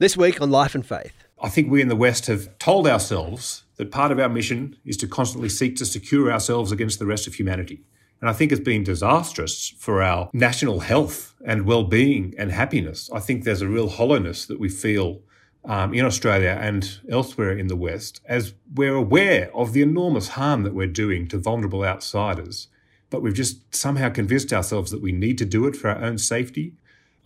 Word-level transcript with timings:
This 0.00 0.16
week 0.16 0.40
on 0.40 0.52
Life 0.52 0.76
and 0.76 0.86
Faith. 0.86 1.24
I 1.42 1.48
think 1.48 1.72
we 1.72 1.82
in 1.82 1.88
the 1.88 1.96
West 1.96 2.26
have 2.26 2.56
told 2.60 2.86
ourselves 2.86 3.64
that 3.78 3.90
part 3.90 4.12
of 4.12 4.20
our 4.20 4.28
mission 4.28 4.76
is 4.84 4.96
to 4.98 5.08
constantly 5.08 5.48
seek 5.48 5.74
to 5.74 5.84
secure 5.84 6.30
ourselves 6.30 6.70
against 6.70 7.00
the 7.00 7.06
rest 7.06 7.26
of 7.26 7.34
humanity. 7.34 7.82
And 8.20 8.30
I 8.30 8.32
think 8.32 8.52
it's 8.52 8.60
been 8.60 8.84
disastrous 8.84 9.74
for 9.76 10.00
our 10.00 10.30
national 10.32 10.78
health 10.78 11.34
and 11.44 11.66
well 11.66 11.82
being 11.82 12.32
and 12.38 12.52
happiness. 12.52 13.10
I 13.12 13.18
think 13.18 13.42
there's 13.42 13.60
a 13.60 13.66
real 13.66 13.88
hollowness 13.88 14.46
that 14.46 14.60
we 14.60 14.68
feel 14.68 15.20
um, 15.64 15.92
in 15.92 16.04
Australia 16.04 16.56
and 16.60 17.00
elsewhere 17.10 17.58
in 17.58 17.66
the 17.66 17.74
West 17.74 18.20
as 18.24 18.54
we're 18.72 18.94
aware 18.94 19.50
of 19.52 19.72
the 19.72 19.82
enormous 19.82 20.28
harm 20.28 20.62
that 20.62 20.76
we're 20.76 20.86
doing 20.86 21.26
to 21.26 21.38
vulnerable 21.38 21.82
outsiders. 21.82 22.68
But 23.10 23.20
we've 23.20 23.34
just 23.34 23.74
somehow 23.74 24.10
convinced 24.10 24.52
ourselves 24.52 24.92
that 24.92 25.02
we 25.02 25.10
need 25.10 25.38
to 25.38 25.44
do 25.44 25.66
it 25.66 25.74
for 25.74 25.90
our 25.90 26.00
own 26.00 26.18
safety 26.18 26.74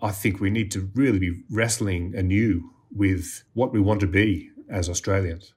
I 0.04 0.10
think 0.10 0.40
we 0.40 0.50
need 0.50 0.72
to 0.72 0.90
really 0.94 1.20
be 1.20 1.44
wrestling 1.48 2.14
anew 2.16 2.72
with 2.90 3.44
what 3.54 3.72
we 3.72 3.78
want 3.78 4.00
to 4.00 4.08
be 4.08 4.50
as 4.68 4.88
Australians. 4.88 5.54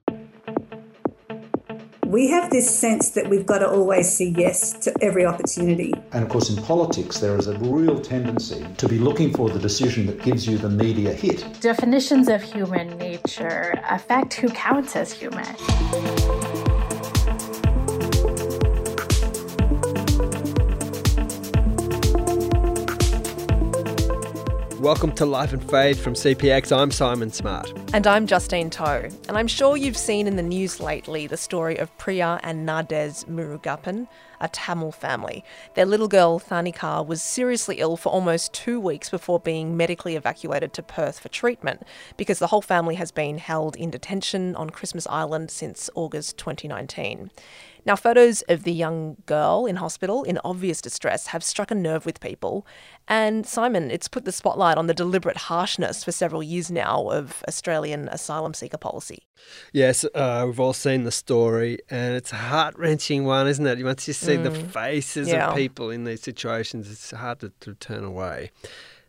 We 2.06 2.28
have 2.28 2.50
this 2.50 2.70
sense 2.70 3.10
that 3.10 3.28
we've 3.28 3.44
got 3.44 3.58
to 3.58 3.68
always 3.68 4.16
say 4.16 4.26
yes 4.26 4.72
to 4.84 4.94
every 5.02 5.26
opportunity. 5.26 5.92
And 6.12 6.22
of 6.22 6.30
course, 6.30 6.48
in 6.48 6.62
politics, 6.62 7.18
there 7.18 7.36
is 7.36 7.48
a 7.48 7.58
real 7.58 7.98
tendency 7.98 8.64
to 8.76 8.88
be 8.88 9.00
looking 9.00 9.34
for 9.34 9.50
the 9.50 9.58
decision 9.58 10.06
that 10.06 10.22
gives 10.22 10.46
you 10.46 10.58
the 10.58 10.70
media 10.70 11.12
hit. 11.12 11.44
Definitions 11.60 12.28
of 12.28 12.40
human 12.40 12.96
nature 12.98 13.74
affect 13.88 14.34
who 14.34 14.48
counts 14.50 14.94
as 14.94 15.12
human. 15.12 15.56
Welcome 24.80 25.12
to 25.12 25.24
Life 25.24 25.54
and 25.54 25.70
Faith 25.70 26.04
from 26.04 26.12
CPX. 26.12 26.70
I'm 26.70 26.90
Simon 26.90 27.32
Smart. 27.32 27.72
And 27.94 28.06
I'm 28.06 28.26
Justine 28.26 28.68
Toh. 28.68 29.08
And 29.26 29.38
I'm 29.38 29.46
sure 29.46 29.74
you've 29.74 29.96
seen 29.96 30.26
in 30.26 30.36
the 30.36 30.42
news 30.42 30.80
lately 30.80 31.26
the 31.26 31.38
story 31.38 31.78
of 31.78 31.96
Priya 31.96 32.38
and 32.42 32.66
Nades 32.66 33.24
Murugappan, 33.24 34.06
a 34.38 34.48
Tamil 34.48 34.92
family. 34.92 35.42
Their 35.76 35.86
little 35.86 36.08
girl, 36.08 36.38
Tharnicaa, 36.38 37.06
was 37.06 37.22
seriously 37.22 37.76
ill 37.76 37.96
for 37.96 38.10
almost 38.10 38.52
two 38.52 38.78
weeks 38.78 39.08
before 39.08 39.40
being 39.40 39.78
medically 39.78 40.14
evacuated 40.14 40.74
to 40.74 40.82
Perth 40.82 41.20
for 41.20 41.30
treatment 41.30 41.82
because 42.18 42.38
the 42.38 42.48
whole 42.48 42.60
family 42.60 42.96
has 42.96 43.10
been 43.10 43.38
held 43.38 43.76
in 43.76 43.90
detention 43.90 44.54
on 44.56 44.68
Christmas 44.68 45.06
Island 45.06 45.50
since 45.50 45.88
August 45.94 46.36
2019. 46.36 47.30
Now, 47.86 47.94
photos 47.94 48.42
of 48.48 48.64
the 48.64 48.72
young 48.72 49.16
girl 49.26 49.64
in 49.64 49.76
hospital 49.76 50.24
in 50.24 50.40
obvious 50.44 50.80
distress 50.80 51.28
have 51.28 51.44
struck 51.44 51.70
a 51.70 51.74
nerve 51.74 52.04
with 52.04 52.18
people. 52.18 52.66
And 53.08 53.46
Simon, 53.46 53.90
it's 53.90 54.08
put 54.08 54.24
the 54.24 54.32
spotlight 54.32 54.76
on 54.76 54.88
the 54.88 54.94
deliberate 54.94 55.36
harshness 55.36 56.02
for 56.02 56.10
several 56.10 56.42
years 56.42 56.70
now 56.70 57.08
of 57.08 57.44
Australian 57.46 58.08
asylum 58.08 58.52
seeker 58.52 58.78
policy. 58.78 59.22
Yes, 59.72 60.04
uh, 60.14 60.42
we've 60.46 60.58
all 60.58 60.72
seen 60.72 61.04
the 61.04 61.12
story, 61.12 61.78
and 61.88 62.16
it's 62.16 62.32
a 62.32 62.36
heart 62.36 62.76
wrenching 62.76 63.24
one, 63.24 63.46
isn't 63.46 63.66
it? 63.66 63.82
Once 63.84 64.08
you 64.08 64.14
see 64.14 64.36
mm. 64.36 64.42
the 64.42 64.50
faces 64.50 65.28
yeah. 65.28 65.50
of 65.50 65.56
people 65.56 65.90
in 65.90 66.04
these 66.04 66.22
situations, 66.22 66.90
it's 66.90 67.12
hard 67.12 67.38
to, 67.40 67.52
to 67.60 67.74
turn 67.74 68.02
away. 68.02 68.50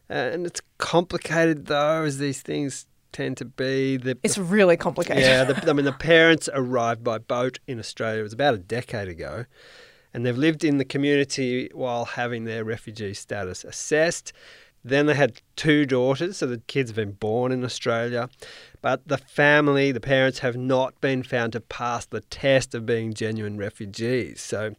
And 0.09 0.45
it's 0.45 0.61
complicated, 0.77 1.65
though, 1.65 2.03
as 2.03 2.19
these 2.19 2.41
things 2.41 2.85
tend 3.11 3.37
to 3.37 3.45
be. 3.45 3.97
The, 3.97 4.17
it's 4.23 4.37
really 4.37 4.77
complicated. 4.77 5.23
Yeah, 5.23 5.43
the, 5.43 5.69
I 5.69 5.73
mean, 5.73 5.85
the 5.85 5.91
parents 5.91 6.47
arrived 6.53 7.03
by 7.03 7.17
boat 7.17 7.59
in 7.67 7.79
Australia. 7.79 8.19
It 8.19 8.23
was 8.23 8.33
about 8.33 8.53
a 8.53 8.59
decade 8.59 9.07
ago, 9.07 9.45
and 10.13 10.25
they've 10.25 10.37
lived 10.37 10.63
in 10.63 10.77
the 10.77 10.85
community 10.85 11.69
while 11.73 12.05
having 12.05 12.45
their 12.45 12.63
refugee 12.63 13.13
status 13.13 13.63
assessed. 13.63 14.33
Then 14.83 15.05
they 15.05 15.15
had 15.15 15.41
two 15.55 15.85
daughters, 15.85 16.37
so 16.37 16.47
the 16.47 16.59
kids 16.67 16.91
have 16.91 16.95
been 16.95 17.11
born 17.11 17.51
in 17.51 17.65
Australia. 17.65 18.29
But 18.81 19.07
the 19.07 19.17
family, 19.17 19.91
the 19.91 19.99
parents, 19.99 20.39
have 20.39 20.55
not 20.55 20.99
been 21.01 21.23
found 21.23 21.53
to 21.53 21.59
pass 21.59 22.05
the 22.05 22.21
test 22.21 22.73
of 22.73 22.85
being 22.85 23.13
genuine 23.13 23.57
refugees. 23.57 24.39
So, 24.39 24.75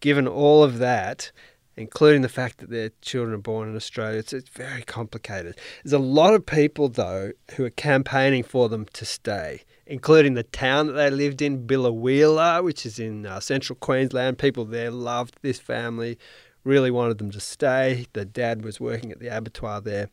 given 0.00 0.28
all 0.28 0.62
of 0.62 0.78
that, 0.78 1.32
including 1.76 2.22
the 2.22 2.28
fact 2.28 2.58
that 2.58 2.70
their 2.70 2.90
children 3.02 3.34
are 3.34 3.38
born 3.38 3.68
in 3.68 3.76
Australia. 3.76 4.18
It's, 4.18 4.32
it's 4.32 4.48
very 4.48 4.82
complicated. 4.82 5.58
There's 5.84 5.92
a 5.92 5.98
lot 5.98 6.34
of 6.34 6.46
people, 6.46 6.88
though, 6.88 7.32
who 7.54 7.64
are 7.64 7.70
campaigning 7.70 8.42
for 8.42 8.68
them 8.68 8.86
to 8.94 9.04
stay, 9.04 9.62
including 9.86 10.34
the 10.34 10.42
town 10.42 10.86
that 10.86 10.94
they 10.94 11.10
lived 11.10 11.42
in, 11.42 11.66
Biloela, 11.66 12.64
which 12.64 12.86
is 12.86 12.98
in 12.98 13.26
uh, 13.26 13.40
central 13.40 13.76
Queensland. 13.78 14.38
People 14.38 14.64
there 14.64 14.90
loved 14.90 15.36
this 15.42 15.58
family, 15.58 16.18
really 16.64 16.90
wanted 16.90 17.18
them 17.18 17.30
to 17.30 17.40
stay. 17.40 18.06
The 18.14 18.24
dad 18.24 18.64
was 18.64 18.80
working 18.80 19.12
at 19.12 19.20
the 19.20 19.28
abattoir 19.28 19.82
there. 19.82 20.08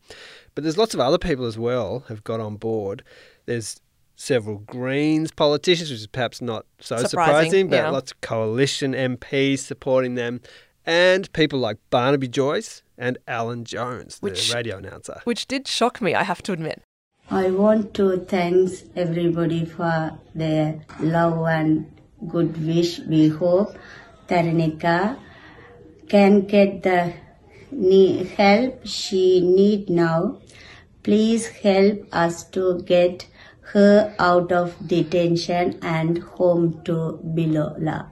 But 0.54 0.64
there's 0.64 0.78
lots 0.78 0.92
of 0.92 1.00
other 1.00 1.18
people 1.18 1.46
as 1.46 1.58
well 1.58 2.04
have 2.08 2.24
got 2.24 2.40
on 2.40 2.56
board. 2.56 3.02
There's 3.46 3.80
several 4.16 4.58
Greens 4.58 5.32
politicians, 5.32 5.90
which 5.90 6.00
is 6.00 6.06
perhaps 6.06 6.40
not 6.42 6.66
so 6.78 6.96
surprising, 6.98 7.08
surprising 7.08 7.68
but 7.68 7.76
yeah. 7.76 7.90
lots 7.90 8.12
of 8.12 8.20
coalition 8.20 8.92
MPs 8.92 9.60
supporting 9.60 10.14
them 10.14 10.40
and 10.86 11.32
people 11.32 11.58
like 11.58 11.78
Barnaby 11.90 12.28
Joyce 12.28 12.82
and 12.96 13.18
Alan 13.26 13.64
Jones, 13.64 14.18
which, 14.20 14.48
the 14.48 14.54
radio 14.54 14.78
announcer. 14.78 15.20
Which 15.24 15.46
did 15.46 15.66
shock 15.66 16.00
me, 16.00 16.14
I 16.14 16.22
have 16.22 16.42
to 16.44 16.52
admit. 16.52 16.82
I 17.30 17.50
want 17.50 17.94
to 17.94 18.18
thank 18.26 18.70
everybody 18.94 19.64
for 19.64 20.18
their 20.34 20.82
love 21.00 21.46
and 21.46 21.90
good 22.28 22.56
wish. 22.64 22.98
We 23.00 23.28
hope 23.28 23.76
Tharnicaa 24.28 25.18
can 26.08 26.42
get 26.42 26.82
the 26.82 27.14
help 28.36 28.86
she 28.86 29.40
need 29.40 29.88
now. 29.88 30.38
Please 31.02 31.48
help 31.48 32.06
us 32.12 32.44
to 32.50 32.82
get 32.82 33.26
her 33.72 34.14
out 34.18 34.52
of 34.52 34.76
detention 34.86 35.78
and 35.82 36.18
home 36.18 36.82
to 36.84 37.18
Biloela. 37.24 38.10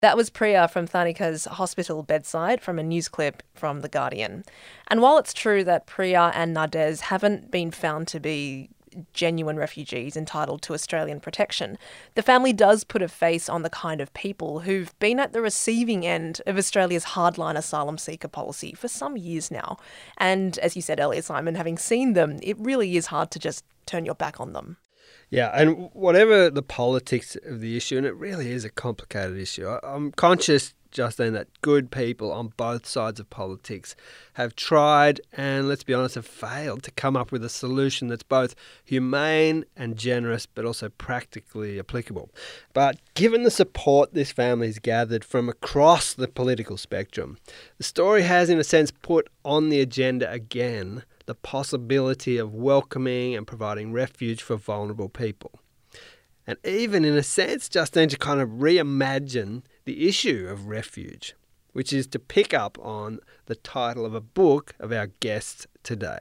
That 0.00 0.16
was 0.16 0.30
Priya 0.30 0.68
from 0.68 0.86
Tharnicaa's 0.86 1.46
hospital 1.46 2.04
bedside 2.04 2.60
from 2.60 2.78
a 2.78 2.84
news 2.84 3.08
clip 3.08 3.42
from 3.54 3.80
The 3.80 3.88
Guardian. 3.88 4.44
And 4.86 5.02
while 5.02 5.18
it's 5.18 5.32
true 5.32 5.64
that 5.64 5.86
Priya 5.86 6.30
and 6.34 6.54
Nades 6.54 7.00
haven't 7.00 7.50
been 7.50 7.72
found 7.72 8.06
to 8.08 8.20
be 8.20 8.70
genuine 9.12 9.56
refugees 9.56 10.16
entitled 10.16 10.62
to 10.62 10.72
Australian 10.72 11.18
protection, 11.18 11.78
the 12.14 12.22
family 12.22 12.52
does 12.52 12.84
put 12.84 13.02
a 13.02 13.08
face 13.08 13.48
on 13.48 13.62
the 13.62 13.70
kind 13.70 14.00
of 14.00 14.14
people 14.14 14.60
who've 14.60 14.96
been 15.00 15.18
at 15.18 15.32
the 15.32 15.42
receiving 15.42 16.06
end 16.06 16.40
of 16.46 16.56
Australia's 16.56 17.04
hardline 17.04 17.56
asylum 17.56 17.98
seeker 17.98 18.28
policy 18.28 18.74
for 18.74 18.88
some 18.88 19.16
years 19.16 19.50
now. 19.50 19.78
And 20.16 20.58
as 20.58 20.76
you 20.76 20.82
said 20.82 21.00
earlier, 21.00 21.22
Simon, 21.22 21.56
having 21.56 21.76
seen 21.76 22.12
them, 22.12 22.38
it 22.42 22.56
really 22.58 22.96
is 22.96 23.06
hard 23.06 23.32
to 23.32 23.38
just 23.38 23.64
turn 23.84 24.04
your 24.04 24.14
back 24.14 24.40
on 24.40 24.52
them. 24.52 24.76
Yeah, 25.30 25.50
and 25.54 25.90
whatever 25.92 26.48
the 26.48 26.62
politics 26.62 27.36
of 27.44 27.60
the 27.60 27.76
issue, 27.76 27.98
and 27.98 28.06
it 28.06 28.14
really 28.14 28.50
is 28.50 28.64
a 28.64 28.70
complicated 28.70 29.36
issue, 29.36 29.68
I'm 29.68 30.10
conscious, 30.12 30.72
Justine, 30.90 31.34
that 31.34 31.48
good 31.60 31.90
people 31.90 32.32
on 32.32 32.54
both 32.56 32.86
sides 32.86 33.20
of 33.20 33.28
politics 33.28 33.94
have 34.34 34.56
tried 34.56 35.20
and, 35.34 35.68
let's 35.68 35.84
be 35.84 35.92
honest, 35.92 36.14
have 36.14 36.26
failed 36.26 36.82
to 36.84 36.90
come 36.92 37.14
up 37.14 37.30
with 37.30 37.44
a 37.44 37.50
solution 37.50 38.08
that's 38.08 38.22
both 38.22 38.54
humane 38.84 39.66
and 39.76 39.98
generous, 39.98 40.46
but 40.46 40.64
also 40.64 40.88
practically 40.88 41.78
applicable. 41.78 42.30
But 42.72 42.98
given 43.12 43.42
the 43.42 43.50
support 43.50 44.14
this 44.14 44.32
family 44.32 44.68
has 44.68 44.78
gathered 44.78 45.26
from 45.26 45.50
across 45.50 46.14
the 46.14 46.28
political 46.28 46.78
spectrum, 46.78 47.36
the 47.76 47.84
story 47.84 48.22
has, 48.22 48.48
in 48.48 48.58
a 48.58 48.64
sense, 48.64 48.90
put 48.90 49.28
on 49.44 49.68
the 49.68 49.82
agenda 49.82 50.30
again 50.30 51.02
the 51.28 51.34
possibility 51.34 52.38
of 52.38 52.54
welcoming 52.54 53.36
and 53.36 53.46
providing 53.46 53.92
refuge 53.92 54.42
for 54.42 54.56
vulnerable 54.56 55.10
people. 55.10 55.60
And 56.46 56.56
even 56.64 57.04
in 57.04 57.18
a 57.18 57.22
sense, 57.22 57.68
Justine 57.68 58.08
to 58.08 58.16
kind 58.16 58.40
of 58.40 58.48
reimagine 58.48 59.62
the 59.84 60.08
issue 60.08 60.48
of 60.48 60.68
refuge, 60.68 61.36
which 61.74 61.92
is 61.92 62.06
to 62.06 62.18
pick 62.18 62.54
up 62.54 62.78
on 62.78 63.20
the 63.44 63.56
title 63.56 64.06
of 64.06 64.14
a 64.14 64.22
book 64.22 64.74
of 64.80 64.90
our 64.90 65.08
guests 65.20 65.66
today. 65.82 66.18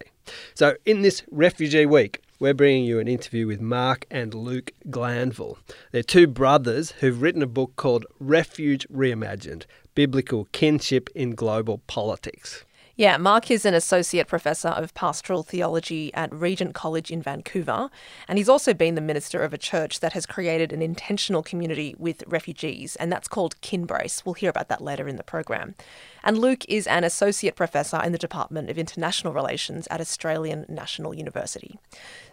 So, 0.53 0.75
in 0.85 1.03
this 1.03 1.24
Refugee 1.31 1.85
Week, 1.85 2.22
we're 2.38 2.53
bringing 2.53 2.84
you 2.84 3.00
an 3.00 3.07
interview 3.07 3.48
with 3.48 3.62
Mark 3.62 4.06
and 4.12 4.33
Luke 4.33 4.74
Glanville. 4.89 5.57
They're 5.94 6.03
two 6.03 6.27
brothers 6.27 6.92
who've 7.00 7.21
written 7.21 7.42
a 7.42 7.48
book 7.48 7.77
called 7.77 8.06
Refuge 8.19 8.86
Reimagined 8.89 9.63
Biblical 9.95 10.50
Kinship 10.51 11.10
in 11.15 11.33
Global 11.33 11.77
Politics. 11.88 12.65
Yeah, 12.99 13.17
Mark 13.17 13.51
is 13.51 13.63
an 13.63 13.75
associate 13.75 14.27
professor 14.27 14.69
of 14.69 14.91
pastoral 14.95 15.44
theology 15.44 16.11
at 16.15 16.33
Regent 16.33 16.73
College 16.73 17.11
in 17.11 17.21
Vancouver, 17.21 17.91
and 18.27 18.39
he's 18.39 18.49
also 18.49 18.73
been 18.73 18.95
the 18.95 19.01
minister 19.01 19.44
of 19.44 19.53
a 19.53 19.57
church 19.59 19.99
that 19.99 20.13
has 20.13 20.25
created 20.25 20.73
an 20.73 20.81
intentional 20.81 21.44
community 21.44 21.94
with 21.99 22.23
refugees, 22.25 22.95
and 22.95 23.11
that's 23.11 23.27
called 23.27 23.61
Kinbrace. 23.61 24.25
We'll 24.25 24.33
hear 24.33 24.49
about 24.49 24.69
that 24.69 24.81
later 24.81 25.07
in 25.07 25.17
the 25.17 25.23
program. 25.23 25.75
And 26.23 26.37
Luke 26.37 26.65
is 26.67 26.87
an 26.87 27.03
associate 27.03 27.55
professor 27.55 28.01
in 28.03 28.11
the 28.11 28.17
Department 28.17 28.69
of 28.69 28.77
International 28.77 29.33
Relations 29.33 29.87
at 29.89 30.01
Australian 30.01 30.65
National 30.67 31.13
University. 31.13 31.79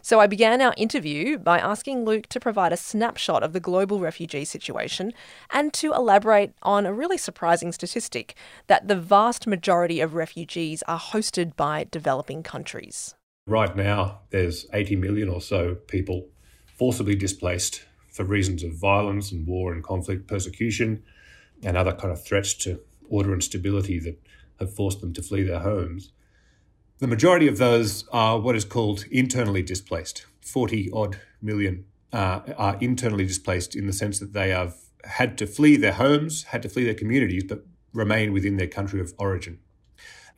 So 0.02 0.20
I 0.20 0.26
began 0.26 0.60
our 0.60 0.74
interview 0.76 1.38
by 1.38 1.58
asking 1.58 2.04
Luke 2.04 2.26
to 2.28 2.40
provide 2.40 2.72
a 2.72 2.76
snapshot 2.76 3.42
of 3.42 3.52
the 3.52 3.60
global 3.60 4.00
refugee 4.00 4.44
situation 4.44 5.12
and 5.50 5.72
to 5.74 5.92
elaborate 5.92 6.52
on 6.62 6.86
a 6.86 6.92
really 6.92 7.18
surprising 7.18 7.72
statistic 7.72 8.34
that 8.66 8.88
the 8.88 8.96
vast 8.96 9.46
majority 9.46 10.00
of 10.00 10.14
refugees 10.14 10.82
are 10.88 11.00
hosted 11.00 11.56
by 11.56 11.86
developing 11.90 12.42
countries. 12.42 13.14
Right 13.46 13.76
now, 13.76 14.20
there's 14.30 14.66
80 14.72 14.96
million 14.96 15.28
or 15.28 15.40
so 15.40 15.74
people 15.74 16.28
forcibly 16.66 17.14
displaced 17.14 17.84
for 18.10 18.24
reasons 18.24 18.62
of 18.62 18.72
violence 18.72 19.32
and 19.32 19.46
war 19.46 19.72
and 19.72 19.82
conflict, 19.82 20.26
persecution, 20.26 21.02
and 21.62 21.76
other 21.76 21.92
kind 21.92 22.12
of 22.12 22.24
threats 22.24 22.54
to 22.54 22.80
order 23.08 23.32
and 23.32 23.42
stability 23.42 23.98
that 24.00 24.20
have 24.58 24.74
forced 24.74 25.00
them 25.00 25.12
to 25.12 25.22
flee 25.22 25.42
their 25.42 25.60
homes. 25.60 26.12
The 26.98 27.06
majority 27.06 27.48
of 27.48 27.58
those 27.58 28.06
are 28.12 28.38
what 28.38 28.56
is 28.56 28.64
called 28.64 29.04
internally 29.10 29.62
displaced. 29.62 30.26
40 30.40 30.90
odd 30.92 31.18
million 31.42 31.84
uh, 32.12 32.40
are 32.56 32.78
internally 32.80 33.26
displaced 33.26 33.74
in 33.74 33.86
the 33.86 33.92
sense 33.92 34.18
that 34.20 34.32
they 34.32 34.50
have 34.50 34.76
had 35.04 35.36
to 35.38 35.46
flee 35.46 35.76
their 35.76 35.92
homes, 35.92 36.44
had 36.44 36.62
to 36.62 36.68
flee 36.68 36.84
their 36.84 36.94
communities, 36.94 37.44
but 37.44 37.64
remain 37.92 38.32
within 38.32 38.56
their 38.56 38.68
country 38.68 39.00
of 39.00 39.12
origin. 39.18 39.58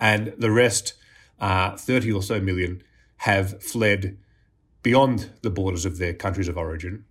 And 0.00 0.34
the 0.38 0.50
rest, 0.50 0.94
uh, 1.40 1.76
30 1.76 2.12
or 2.12 2.22
so 2.22 2.40
million, 2.40 2.82
have 3.18 3.62
fled 3.62 4.18
beyond 4.82 5.30
the 5.42 5.50
borders 5.50 5.84
of 5.84 5.98
their 5.98 6.12
countries 6.12 6.48
of 6.48 6.56
origin 6.56 7.04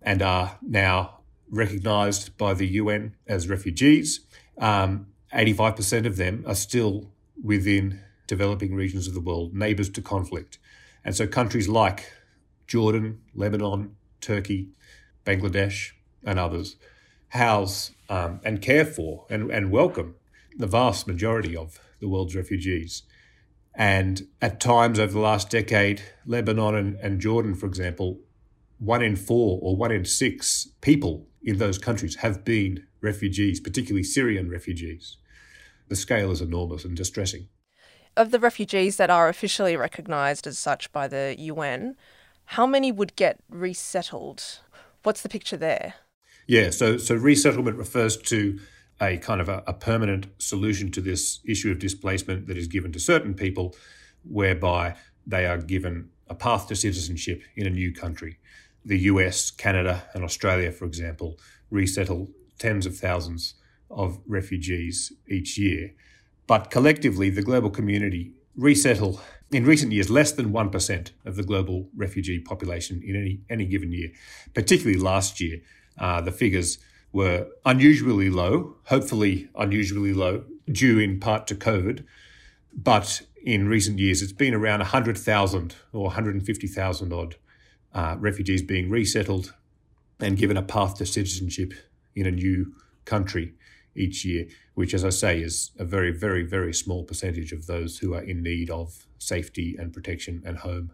and 0.00 0.22
are 0.22 0.58
now 0.62 1.20
recognised 1.50 2.36
by 2.36 2.54
the 2.54 2.66
UN 2.66 3.14
as 3.26 3.48
refugees. 3.48 4.20
Um, 4.58 5.08
85% 5.34 6.06
of 6.06 6.16
them 6.16 6.44
are 6.46 6.54
still 6.54 7.10
within 7.42 8.00
developing 8.26 8.74
regions 8.74 9.06
of 9.08 9.14
the 9.14 9.20
world, 9.20 9.54
neighbours 9.54 9.88
to 9.90 10.02
conflict. 10.02 10.58
And 11.04 11.16
so 11.16 11.26
countries 11.26 11.68
like 11.68 12.12
Jordan, 12.66 13.20
Lebanon, 13.34 13.96
Turkey, 14.20 14.68
Bangladesh, 15.24 15.92
and 16.24 16.38
others 16.38 16.76
house 17.32 17.92
um, 18.10 18.40
and 18.44 18.60
care 18.60 18.84
for 18.84 19.24
and, 19.30 19.50
and 19.50 19.70
welcome 19.70 20.14
the 20.58 20.66
vast 20.66 21.06
majority 21.06 21.56
of 21.56 21.80
the 21.98 22.08
world's 22.08 22.36
refugees. 22.36 23.04
And 23.74 24.28
at 24.42 24.60
times 24.60 24.98
over 24.98 25.12
the 25.12 25.18
last 25.18 25.48
decade, 25.48 26.02
Lebanon 26.26 26.74
and, 26.74 26.96
and 26.96 27.20
Jordan, 27.20 27.54
for 27.54 27.64
example, 27.64 28.20
one 28.78 29.00
in 29.00 29.16
four 29.16 29.58
or 29.62 29.76
one 29.76 29.90
in 29.90 30.04
six 30.04 30.68
people 30.82 31.26
in 31.42 31.56
those 31.56 31.78
countries 31.78 32.16
have 32.16 32.44
been 32.44 32.86
refugees, 33.02 33.60
particularly 33.60 34.04
Syrian 34.04 34.50
refugees. 34.50 35.16
The 35.88 35.96
scale 35.96 36.30
is 36.30 36.40
enormous 36.40 36.84
and 36.84 36.96
distressing. 36.96 37.48
Of 38.16 38.30
the 38.30 38.38
refugees 38.38 38.96
that 38.96 39.10
are 39.10 39.28
officially 39.28 39.76
recognised 39.76 40.46
as 40.46 40.58
such 40.58 40.92
by 40.92 41.08
the 41.08 41.34
UN, 41.38 41.96
how 42.44 42.66
many 42.66 42.92
would 42.92 43.16
get 43.16 43.38
resettled? 43.48 44.60
What's 45.02 45.22
the 45.22 45.28
picture 45.28 45.56
there? 45.56 45.94
Yeah, 46.46 46.70
so 46.70 46.96
so 46.96 47.14
resettlement 47.14 47.76
refers 47.76 48.16
to 48.16 48.58
a 49.00 49.16
kind 49.18 49.40
of 49.40 49.48
a, 49.48 49.62
a, 49.66 49.72
permanent 49.72 50.26
solution 50.38 50.90
to 50.92 51.00
this 51.00 51.40
issue 51.44 51.70
of 51.70 51.78
displacement 51.78 52.46
that 52.46 52.58
is 52.58 52.68
given 52.68 52.92
to 52.92 53.00
certain 53.00 53.34
people, 53.34 53.74
whereby 54.22 54.94
they 55.26 55.46
are 55.46 55.58
given 55.58 56.10
a 56.28 56.34
path 56.34 56.68
to 56.68 56.76
citizenship 56.76 57.42
in 57.56 57.66
a 57.66 57.70
new 57.70 57.92
country. 57.92 58.38
The 58.84 58.98
US, 58.98 59.50
Canada, 59.50 60.04
and 60.14 60.24
Australia, 60.24 60.70
for 60.70 60.84
example, 60.84 61.38
resettle 61.70 62.30
tens 62.58 62.86
of 62.86 62.96
thousands 62.96 63.54
of 63.90 64.20
refugees 64.26 65.12
each 65.28 65.58
year. 65.58 65.92
But 66.46 66.70
collectively, 66.70 67.30
the 67.30 67.42
global 67.42 67.70
community 67.70 68.32
resettle 68.56 69.20
in 69.50 69.64
recent 69.64 69.92
years 69.92 70.10
less 70.10 70.32
than 70.32 70.52
1% 70.52 71.10
of 71.24 71.36
the 71.36 71.42
global 71.42 71.88
refugee 71.94 72.38
population 72.38 73.02
in 73.04 73.16
any, 73.16 73.40
any 73.50 73.66
given 73.66 73.92
year. 73.92 74.10
Particularly 74.54 74.98
last 74.98 75.40
year, 75.40 75.60
uh, 75.98 76.20
the 76.20 76.32
figures 76.32 76.78
were 77.12 77.46
unusually 77.64 78.30
low, 78.30 78.76
hopefully 78.86 79.48
unusually 79.54 80.14
low, 80.14 80.44
due 80.70 80.98
in 80.98 81.20
part 81.20 81.46
to 81.46 81.54
COVID. 81.54 82.04
But 82.72 83.22
in 83.44 83.68
recent 83.68 83.98
years, 83.98 84.22
it's 84.22 84.32
been 84.32 84.54
around 84.54 84.78
100,000 84.80 85.74
or 85.92 86.04
150,000 86.04 87.12
odd 87.12 87.36
uh, 87.94 88.16
refugees 88.18 88.62
being 88.62 88.88
resettled 88.88 89.52
and 90.20 90.38
given 90.38 90.56
a 90.56 90.62
path 90.62 90.96
to 90.96 91.06
citizenship 91.06 91.74
in 92.14 92.26
a 92.26 92.30
new 92.30 92.74
country 93.04 93.54
each 93.94 94.24
year, 94.24 94.46
which, 94.74 94.94
as 94.94 95.04
I 95.04 95.10
say, 95.10 95.40
is 95.40 95.70
a 95.78 95.84
very, 95.84 96.10
very, 96.10 96.42
very 96.42 96.72
small 96.72 97.04
percentage 97.04 97.52
of 97.52 97.66
those 97.66 97.98
who 97.98 98.14
are 98.14 98.22
in 98.22 98.42
need 98.42 98.70
of 98.70 99.06
safety 99.18 99.76
and 99.78 99.92
protection 99.92 100.42
and 100.44 100.58
home. 100.58 100.92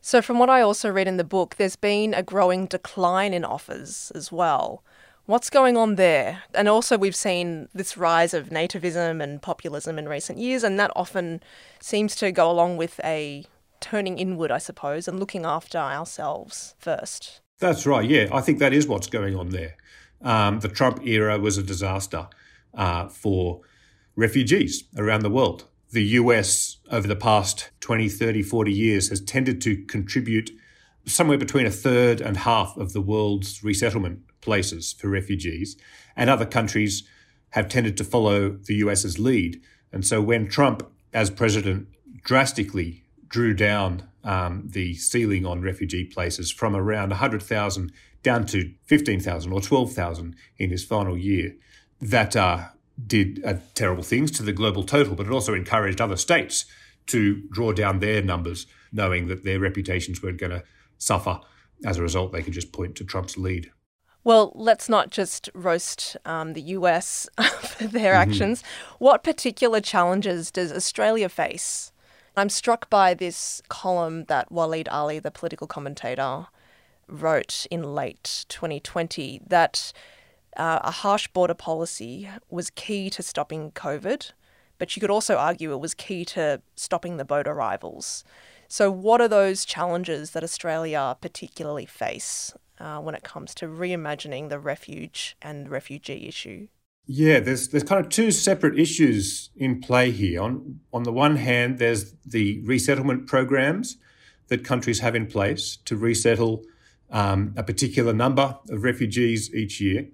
So, 0.00 0.22
from 0.22 0.38
what 0.38 0.50
I 0.50 0.60
also 0.60 0.90
read 0.90 1.08
in 1.08 1.16
the 1.16 1.24
book, 1.24 1.56
there's 1.56 1.76
been 1.76 2.14
a 2.14 2.22
growing 2.22 2.66
decline 2.66 3.34
in 3.34 3.44
offers 3.44 4.12
as 4.14 4.30
well. 4.32 4.84
What's 5.26 5.50
going 5.50 5.76
on 5.76 5.96
there? 5.96 6.44
And 6.54 6.68
also, 6.68 6.96
we've 6.96 7.16
seen 7.16 7.68
this 7.74 7.98
rise 7.98 8.32
of 8.32 8.48
nativism 8.48 9.22
and 9.22 9.42
populism 9.42 9.98
in 9.98 10.08
recent 10.08 10.38
years, 10.38 10.64
and 10.64 10.78
that 10.80 10.90
often 10.96 11.42
seems 11.80 12.16
to 12.16 12.32
go 12.32 12.50
along 12.50 12.78
with 12.78 12.98
a 13.04 13.44
turning 13.80 14.18
inward, 14.18 14.50
I 14.50 14.58
suppose, 14.58 15.06
and 15.06 15.20
looking 15.20 15.44
after 15.44 15.78
ourselves 15.78 16.74
first. 16.78 17.40
That's 17.58 17.86
right, 17.86 18.08
yeah. 18.08 18.28
I 18.32 18.40
think 18.40 18.58
that 18.60 18.72
is 18.72 18.86
what's 18.86 19.08
going 19.08 19.36
on 19.36 19.50
there. 19.50 19.76
Um, 20.22 20.60
the 20.60 20.68
Trump 20.68 21.06
era 21.06 21.38
was 21.38 21.58
a 21.58 21.62
disaster 21.62 22.28
uh, 22.74 23.08
for 23.08 23.60
refugees 24.16 24.84
around 24.96 25.22
the 25.22 25.30
world. 25.30 25.64
The 25.90 26.04
US, 26.04 26.78
over 26.90 27.08
the 27.08 27.16
past 27.16 27.70
20, 27.80 28.08
30, 28.08 28.42
40 28.42 28.72
years, 28.72 29.08
has 29.08 29.20
tended 29.20 29.60
to 29.62 29.84
contribute 29.84 30.50
somewhere 31.06 31.38
between 31.38 31.66
a 31.66 31.70
third 31.70 32.20
and 32.20 32.38
half 32.38 32.76
of 32.76 32.92
the 32.92 33.00
world's 33.00 33.64
resettlement 33.64 34.20
places 34.40 34.92
for 34.92 35.08
refugees, 35.08 35.76
and 36.16 36.28
other 36.28 36.44
countries 36.44 37.04
have 37.50 37.68
tended 37.68 37.96
to 37.96 38.04
follow 38.04 38.50
the 38.50 38.74
US's 38.74 39.18
lead. 39.18 39.62
And 39.92 40.04
so 40.06 40.20
when 40.20 40.48
Trump, 40.48 40.86
as 41.14 41.30
president, 41.30 41.88
drastically 42.22 43.04
drew 43.28 43.54
down 43.54 44.08
um, 44.28 44.64
the 44.66 44.94
ceiling 44.94 45.46
on 45.46 45.62
refugee 45.62 46.04
places 46.04 46.50
from 46.52 46.76
around 46.76 47.08
100,000 47.08 47.90
down 48.22 48.44
to 48.44 48.74
15,000 48.84 49.50
or 49.50 49.60
12,000 49.62 50.36
in 50.58 50.70
his 50.70 50.84
final 50.84 51.16
year, 51.16 51.56
that 52.02 52.36
uh, 52.36 52.66
did 53.06 53.42
uh, 53.42 53.54
terrible 53.74 54.02
things 54.02 54.30
to 54.32 54.42
the 54.42 54.52
global 54.52 54.84
total, 54.84 55.14
but 55.14 55.26
it 55.26 55.32
also 55.32 55.54
encouraged 55.54 56.00
other 56.00 56.16
states 56.16 56.66
to 57.06 57.42
draw 57.50 57.72
down 57.72 58.00
their 58.00 58.20
numbers, 58.20 58.66
knowing 58.92 59.28
that 59.28 59.44
their 59.44 59.58
reputations 59.58 60.22
weren't 60.22 60.38
going 60.38 60.52
to 60.52 60.62
suffer. 60.98 61.40
As 61.86 61.96
a 61.96 62.02
result, 62.02 62.30
they 62.32 62.42
could 62.42 62.52
just 62.52 62.70
point 62.70 62.96
to 62.96 63.04
Trump's 63.04 63.38
lead. 63.38 63.70
Well, 64.24 64.52
let's 64.54 64.90
not 64.90 65.08
just 65.10 65.48
roast 65.54 66.18
um, 66.26 66.52
the 66.52 66.60
US 66.60 67.30
for 67.62 67.86
their 67.86 68.12
mm-hmm. 68.12 68.30
actions. 68.30 68.62
What 68.98 69.24
particular 69.24 69.80
challenges 69.80 70.50
does 70.50 70.70
Australia 70.70 71.30
face? 71.30 71.92
I'm 72.38 72.48
struck 72.48 72.88
by 72.88 73.14
this 73.14 73.60
column 73.68 74.24
that 74.24 74.50
Waleed 74.50 74.86
Aly, 74.92 75.18
the 75.18 75.30
political 75.30 75.66
commentator, 75.66 76.46
wrote 77.08 77.66
in 77.70 77.82
late 77.82 78.44
2020 78.48 79.40
that 79.46 79.92
uh, 80.56 80.78
a 80.82 80.90
harsh 80.90 81.26
border 81.28 81.54
policy 81.54 82.28
was 82.48 82.70
key 82.70 83.10
to 83.10 83.22
stopping 83.22 83.72
COVID, 83.72 84.32
but 84.78 84.94
you 84.94 85.00
could 85.00 85.10
also 85.10 85.36
argue 85.36 85.72
it 85.72 85.80
was 85.80 85.94
key 85.94 86.24
to 86.26 86.62
stopping 86.76 87.16
the 87.16 87.24
boat 87.24 87.48
arrivals. 87.48 88.22
So, 88.68 88.90
what 88.90 89.20
are 89.20 89.28
those 89.28 89.64
challenges 89.64 90.30
that 90.32 90.44
Australia 90.44 91.16
particularly 91.20 91.86
face 91.86 92.52
uh, 92.78 93.00
when 93.00 93.14
it 93.16 93.24
comes 93.24 93.54
to 93.56 93.66
reimagining 93.66 94.48
the 94.48 94.60
refuge 94.60 95.36
and 95.42 95.68
refugee 95.68 96.28
issue? 96.28 96.68
Yeah, 97.10 97.40
there's 97.40 97.68
there's 97.68 97.84
kind 97.84 98.04
of 98.04 98.10
two 98.12 98.30
separate 98.30 98.78
issues 98.78 99.48
in 99.56 99.80
play 99.80 100.10
here. 100.10 100.42
On 100.42 100.80
on 100.92 101.04
the 101.04 101.12
one 101.12 101.36
hand, 101.36 101.78
there's 101.78 102.14
the 102.24 102.60
resettlement 102.64 103.26
programs 103.26 103.96
that 104.48 104.62
countries 104.62 105.00
have 105.00 105.14
in 105.14 105.26
place 105.26 105.78
to 105.86 105.96
resettle 105.96 106.64
um, 107.10 107.54
a 107.56 107.62
particular 107.62 108.12
number 108.12 108.58
of 108.68 108.84
refugees 108.84 109.52
each 109.54 109.80
year. 109.80 110.06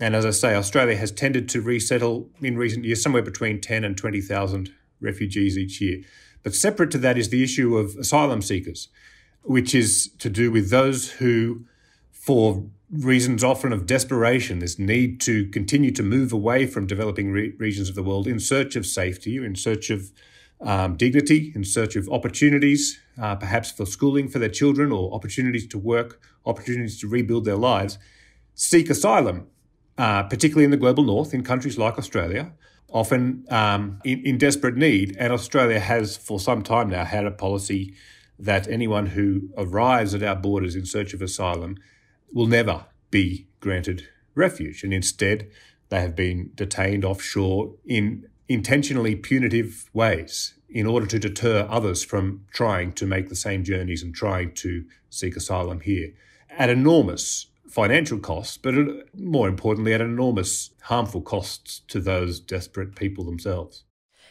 And 0.00 0.14
as 0.14 0.26
I 0.26 0.30
say, 0.30 0.54
Australia 0.54 0.96
has 0.96 1.10
tended 1.10 1.48
to 1.50 1.62
resettle 1.62 2.28
in 2.42 2.58
recent 2.58 2.84
years 2.84 3.02
somewhere 3.02 3.22
between 3.22 3.60
10 3.60 3.84
and 3.84 3.96
20,000 3.96 4.70
refugees 5.00 5.56
each 5.56 5.80
year. 5.80 6.02
But 6.42 6.54
separate 6.54 6.90
to 6.90 6.98
that 6.98 7.16
is 7.16 7.30
the 7.30 7.42
issue 7.42 7.78
of 7.78 7.96
asylum 7.96 8.42
seekers, 8.42 8.88
which 9.44 9.74
is 9.74 10.10
to 10.18 10.28
do 10.28 10.50
with 10.50 10.68
those 10.68 11.12
who 11.12 11.64
for 12.10 12.64
reasons 12.90 13.42
often 13.42 13.72
of 13.72 13.86
desperation, 13.86 14.58
this 14.58 14.78
need 14.78 15.20
to 15.22 15.46
continue 15.48 15.90
to 15.92 16.02
move 16.02 16.32
away 16.32 16.66
from 16.66 16.86
developing 16.86 17.32
re- 17.32 17.54
regions 17.58 17.88
of 17.88 17.94
the 17.94 18.02
world 18.02 18.26
in 18.26 18.38
search 18.38 18.76
of 18.76 18.86
safety, 18.86 19.36
in 19.36 19.54
search 19.54 19.90
of 19.90 20.12
um, 20.60 20.96
dignity, 20.96 21.52
in 21.54 21.64
search 21.64 21.96
of 21.96 22.08
opportunities, 22.08 23.00
uh, 23.20 23.34
perhaps 23.36 23.70
for 23.70 23.86
schooling 23.86 24.28
for 24.28 24.38
their 24.38 24.48
children 24.48 24.92
or 24.92 25.12
opportunities 25.12 25.66
to 25.66 25.78
work, 25.78 26.20
opportunities 26.46 27.00
to 27.00 27.08
rebuild 27.08 27.44
their 27.44 27.56
lives, 27.56 27.98
seek 28.54 28.88
asylum, 28.88 29.46
uh, 29.98 30.22
particularly 30.24 30.64
in 30.64 30.70
the 30.70 30.76
global 30.76 31.04
north, 31.04 31.34
in 31.34 31.42
countries 31.42 31.78
like 31.78 31.98
Australia, 31.98 32.52
often 32.92 33.44
um, 33.50 34.00
in, 34.04 34.24
in 34.24 34.38
desperate 34.38 34.76
need. 34.76 35.16
And 35.18 35.32
Australia 35.32 35.80
has, 35.80 36.16
for 36.16 36.38
some 36.38 36.62
time 36.62 36.88
now, 36.88 37.04
had 37.04 37.26
a 37.26 37.30
policy 37.30 37.94
that 38.38 38.68
anyone 38.68 39.06
who 39.06 39.50
arrives 39.56 40.14
at 40.14 40.22
our 40.22 40.36
borders 40.36 40.74
in 40.74 40.86
search 40.86 41.14
of 41.14 41.22
asylum 41.22 41.76
will 42.34 42.46
never 42.46 42.84
be 43.10 43.46
granted 43.60 44.08
refuge, 44.34 44.84
and 44.84 44.92
instead 44.92 45.48
they 45.88 46.00
have 46.00 46.14
been 46.16 46.50
detained 46.54 47.04
offshore 47.04 47.72
in 47.86 48.26
intentionally 48.48 49.16
punitive 49.16 49.88
ways 49.94 50.54
in 50.68 50.86
order 50.86 51.06
to 51.06 51.18
deter 51.18 51.66
others 51.70 52.04
from 52.04 52.44
trying 52.52 52.92
to 52.92 53.06
make 53.06 53.28
the 53.28 53.36
same 53.36 53.62
journeys 53.64 54.02
and 54.02 54.14
trying 54.14 54.52
to 54.52 54.84
seek 55.08 55.36
asylum 55.36 55.80
here 55.80 56.12
at 56.50 56.68
enormous 56.68 57.46
financial 57.68 58.18
costs, 58.18 58.56
but 58.56 58.74
more 59.16 59.48
importantly, 59.48 59.94
at 59.94 60.00
enormous 60.00 60.70
harmful 60.82 61.22
costs 61.22 61.80
to 61.88 62.00
those 62.00 62.40
desperate 62.40 62.94
people 62.94 63.24
themselves. 63.24 63.84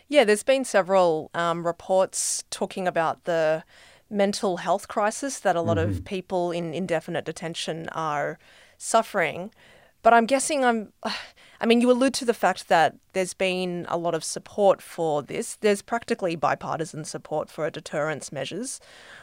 Yeah, 0.08 0.26
there's 0.26 0.44
been 0.44 0.66
several 0.66 1.32
um, 1.34 1.66
reports 1.66 2.44
talking 2.50 2.88
about 2.88 3.24
the 3.24 3.64
mental 4.14 4.58
health 4.58 4.88
crisis 4.88 5.40
that 5.40 5.56
a 5.56 5.62
lot 5.62 5.78
mm-hmm. 5.78 5.92
of 5.92 6.06
people 6.06 6.52
in 6.52 6.74
indefinite 6.74 7.26
detention 7.26 7.90
are 7.90 8.38
suffering. 8.78 9.52
But 10.04 10.14
I'm 10.14 10.26
guessing 10.26 10.64
I'm. 10.64 10.94
I 11.62 11.66
mean, 11.66 11.80
you 11.80 11.90
allude 11.90 12.14
to 12.16 12.26
the 12.26 12.34
fact 12.34 12.68
that 12.68 12.98
there's 13.14 13.34
been 13.34 13.86
a 13.88 13.98
lot 13.98 14.14
of 14.14 14.22
support 14.22 14.82
for 14.82 15.24
this. 15.24 15.56
There's 15.62 15.82
practically 15.82 16.36
bipartisan 16.36 17.06
support 17.06 17.50
for 17.50 17.70
deterrence 17.70 18.34
measures. 18.34 18.82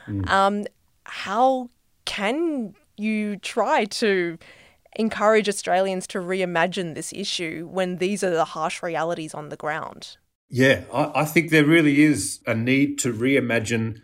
Mm. 0.08 0.26
Um, 0.26 0.66
how 1.04 1.68
can 2.06 2.74
you 2.96 3.36
try 3.36 3.84
to 3.84 4.38
encourage 4.96 5.50
Australians 5.50 6.06
to 6.08 6.18
reimagine 6.18 6.94
this 6.94 7.12
issue 7.12 7.68
when 7.70 7.98
these 7.98 8.24
are 8.24 8.30
the 8.30 8.46
harsh 8.46 8.82
realities 8.82 9.34
on 9.34 9.50
the 9.50 9.56
ground? 9.56 10.16
Yeah, 10.48 10.84
I, 10.92 11.20
I 11.20 11.24
think 11.26 11.50
there 11.50 11.66
really 11.66 12.02
is 12.02 12.40
a 12.46 12.54
need 12.54 12.98
to 13.00 13.12
reimagine 13.12 14.00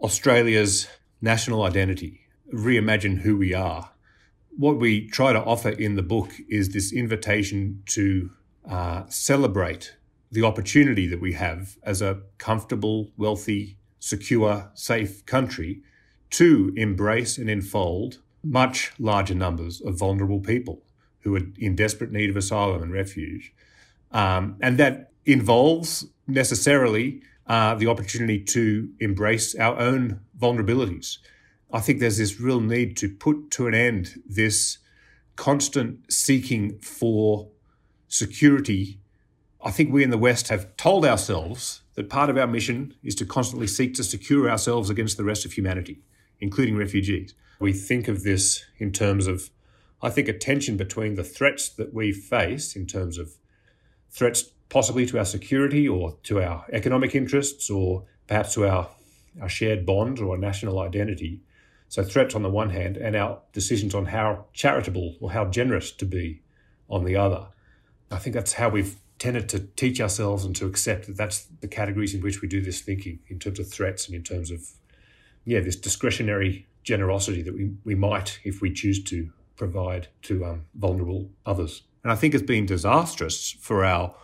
Australia's 0.00 0.88
national 1.20 1.62
identity, 1.62 2.20
reimagine 2.52 3.18
who 3.18 3.36
we 3.36 3.54
are 3.54 3.90
what 4.56 4.78
we 4.78 5.06
try 5.06 5.32
to 5.32 5.44
offer 5.44 5.68
in 5.68 5.96
the 5.96 6.02
book 6.02 6.32
is 6.48 6.70
this 6.70 6.92
invitation 6.92 7.82
to 7.86 8.30
uh, 8.68 9.04
celebrate 9.08 9.96
the 10.32 10.42
opportunity 10.42 11.06
that 11.06 11.20
we 11.20 11.34
have 11.34 11.76
as 11.82 12.02
a 12.02 12.22
comfortable, 12.38 13.12
wealthy, 13.16 13.76
secure, 14.00 14.70
safe 14.74 15.24
country 15.26 15.82
to 16.30 16.72
embrace 16.76 17.38
and 17.38 17.50
enfold 17.50 18.18
much 18.42 18.92
larger 18.98 19.34
numbers 19.34 19.80
of 19.82 19.98
vulnerable 19.98 20.40
people 20.40 20.82
who 21.20 21.36
are 21.36 21.42
in 21.58 21.76
desperate 21.76 22.12
need 22.12 22.30
of 22.30 22.36
asylum 22.36 22.82
and 22.82 22.92
refuge. 22.92 23.52
Um, 24.10 24.56
and 24.60 24.78
that 24.78 25.12
involves 25.26 26.06
necessarily 26.26 27.20
uh, 27.46 27.74
the 27.74 27.86
opportunity 27.86 28.40
to 28.40 28.88
embrace 29.00 29.54
our 29.54 29.78
own 29.78 30.20
vulnerabilities 30.38 31.18
I 31.72 31.80
think 31.80 32.00
there's 32.00 32.18
this 32.18 32.40
real 32.40 32.60
need 32.60 32.96
to 32.98 33.08
put 33.08 33.50
to 33.52 33.66
an 33.66 33.74
end 33.74 34.22
this 34.26 34.78
constant 35.34 36.10
seeking 36.12 36.78
for 36.78 37.48
security. 38.08 39.00
I 39.62 39.70
think 39.70 39.92
we 39.92 40.04
in 40.04 40.10
the 40.10 40.18
West 40.18 40.48
have 40.48 40.76
told 40.76 41.04
ourselves 41.04 41.82
that 41.94 42.08
part 42.08 42.30
of 42.30 42.38
our 42.38 42.46
mission 42.46 42.94
is 43.02 43.14
to 43.16 43.26
constantly 43.26 43.66
seek 43.66 43.94
to 43.94 44.04
secure 44.04 44.48
ourselves 44.48 44.90
against 44.90 45.16
the 45.16 45.24
rest 45.24 45.44
of 45.44 45.52
humanity, 45.52 46.00
including 46.40 46.76
refugees. 46.76 47.34
We 47.58 47.72
think 47.72 48.06
of 48.06 48.22
this 48.22 48.64
in 48.78 48.92
terms 48.92 49.26
of, 49.26 49.50
I 50.00 50.10
think, 50.10 50.28
a 50.28 50.32
tension 50.32 50.76
between 50.76 51.14
the 51.14 51.24
threats 51.24 51.68
that 51.70 51.92
we 51.92 52.12
face 52.12 52.76
in 52.76 52.86
terms 52.86 53.18
of 53.18 53.32
threats 54.10 54.44
possibly 54.68 55.06
to 55.06 55.18
our 55.18 55.24
security 55.24 55.88
or 55.88 56.16
to 56.24 56.42
our 56.42 56.64
economic 56.72 57.14
interests 57.14 57.70
or 57.70 58.04
perhaps 58.26 58.54
to 58.54 58.66
our, 58.66 58.88
our 59.40 59.48
shared 59.48 59.86
bond 59.86 60.18
or 60.18 60.36
national 60.36 60.78
identity 60.80 61.40
so 61.88 62.02
threats 62.02 62.34
on 62.34 62.42
the 62.42 62.50
one 62.50 62.70
hand, 62.70 62.96
and 62.96 63.14
our 63.14 63.40
decisions 63.52 63.94
on 63.94 64.06
how 64.06 64.46
charitable 64.52 65.16
or 65.20 65.32
how 65.32 65.44
generous 65.44 65.92
to 65.92 66.04
be 66.04 66.42
on 66.90 67.04
the 67.04 67.16
other. 67.16 67.46
I 68.10 68.16
think 68.16 68.34
that's 68.34 68.54
how 68.54 68.68
we've 68.68 68.96
tended 69.18 69.48
to 69.50 69.60
teach 69.60 70.00
ourselves 70.00 70.44
and 70.44 70.54
to 70.56 70.66
accept 70.66 71.06
that 71.06 71.16
that's 71.16 71.46
the 71.60 71.68
categories 71.68 72.14
in 72.14 72.20
which 72.20 72.42
we 72.42 72.48
do 72.48 72.60
this 72.60 72.80
thinking 72.80 73.20
in 73.28 73.38
terms 73.38 73.58
of 73.58 73.70
threats 73.70 74.06
and 74.06 74.14
in 74.14 74.22
terms 74.22 74.50
of, 74.50 74.60
yeah, 75.44 75.60
this 75.60 75.76
discretionary 75.76 76.66
generosity 76.82 77.42
that 77.42 77.54
we, 77.54 77.72
we 77.84 77.94
might, 77.94 78.40
if 78.44 78.60
we 78.60 78.72
choose 78.72 79.02
to, 79.04 79.30
provide 79.56 80.08
to 80.22 80.44
um, 80.44 80.66
vulnerable 80.74 81.30
others. 81.46 81.82
And 82.04 82.12
I 82.12 82.16
think 82.16 82.34
it's 82.34 82.42
been 82.42 82.66
disastrous 82.66 83.56
for 83.60 83.84
our 83.84 84.14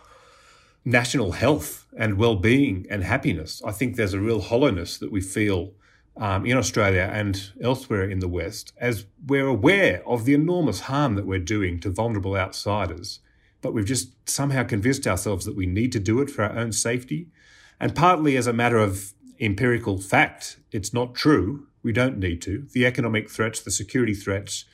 national 0.85 1.33
health 1.33 1.87
and 1.97 2.17
well-being 2.17 2.85
and 2.89 3.03
happiness. 3.03 3.61
I 3.65 3.71
think 3.71 3.95
there's 3.95 4.13
a 4.13 4.19
real 4.19 4.41
hollowness 4.41 4.97
that 4.97 5.11
we 5.11 5.21
feel 5.21 5.73
um, 6.17 6.45
in 6.45 6.57
Australia 6.57 7.09
and 7.11 7.51
elsewhere 7.61 8.09
in 8.09 8.19
the 8.19 8.27
West 8.27 8.73
as 8.77 9.05
we're 9.25 9.47
aware 9.47 10.07
of 10.07 10.25
the 10.25 10.33
enormous 10.33 10.81
harm 10.81 11.15
that 11.15 11.25
we're 11.25 11.39
doing 11.39 11.79
to 11.79 11.89
vulnerable 11.89 12.35
outsiders. 12.35 13.19
But 13.61 13.73
we've 13.73 13.85
just 13.85 14.29
somehow 14.29 14.63
convinced 14.63 15.07
ourselves 15.07 15.45
that 15.45 15.55
we 15.55 15.65
need 15.65 15.91
to 15.93 15.99
do 15.99 16.21
it 16.21 16.29
for 16.29 16.43
our 16.43 16.57
own 16.57 16.71
safety. 16.71 17.29
And 17.79 17.95
partly 17.95 18.35
as 18.37 18.45
a 18.45 18.53
matter 18.53 18.77
of 18.77 19.13
empirical 19.39 19.97
fact, 19.97 20.59
it's 20.71 20.93
not 20.93 21.15
true. 21.15 21.67
We 21.81 21.93
don't 21.93 22.19
need 22.19 22.41
to. 22.43 22.67
The 22.73 22.85
economic 22.85 23.29
threats, 23.29 23.61
the 23.61 23.71
security 23.71 24.13
threats 24.13 24.65